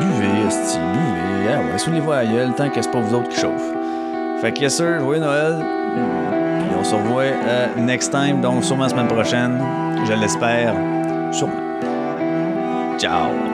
[0.00, 3.40] buvez, esti, buvez, ah ouais, soulez-vous à gueule tant que c'est pas vous autres qui
[3.40, 3.83] chauffent.
[4.44, 8.82] Fait que, yes sir, joyeux Noël, puis on se revoit euh, next time, donc sûrement
[8.82, 9.58] la semaine prochaine,
[10.06, 10.74] je l'espère,
[11.32, 11.62] sûrement.
[12.98, 13.53] Ciao!